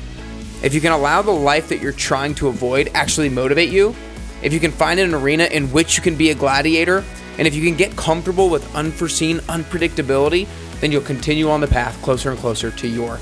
If 0.63 0.75
you 0.75 0.81
can 0.81 0.93
allow 0.93 1.23
the 1.23 1.31
life 1.31 1.69
that 1.69 1.81
you're 1.81 1.93
trying 1.93 2.35
to 2.37 2.49
avoid 2.49 2.91
actually 2.95 3.29
motivate 3.29 3.71
you, 3.71 3.95
if 4.43 4.53
you 4.53 4.61
can 4.61 4.73
find 4.73 4.99
an 4.99 5.15
arena 5.15 5.45
in 5.45 5.71
which 5.73 5.97
you 5.97 6.03
can 6.03 6.17
be 6.17 6.31
a 6.31 6.35
gladiator, 6.35 7.05
and 7.39 7.47
if 7.47 7.55
you 7.55 7.63
can 7.63 7.77
get 7.77 7.97
comfortable 7.97 8.49
with 8.49 8.75
unforeseen 8.75 9.39
unpredictability, 9.41 10.49
then 10.81 10.91
you'll 10.91 11.03
continue 11.03 11.49
on 11.51 11.61
the 11.61 11.67
path 11.67 12.01
closer 12.03 12.31
and 12.31 12.39
closer 12.39 12.71
to 12.71 12.89
your 12.89 13.19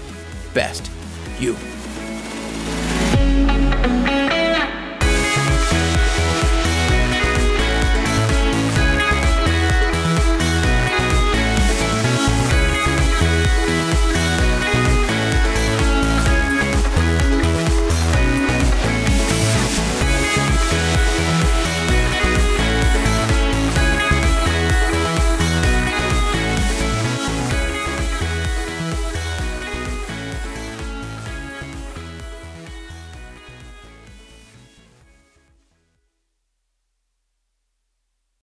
best 0.55 0.91
you. 1.39 1.57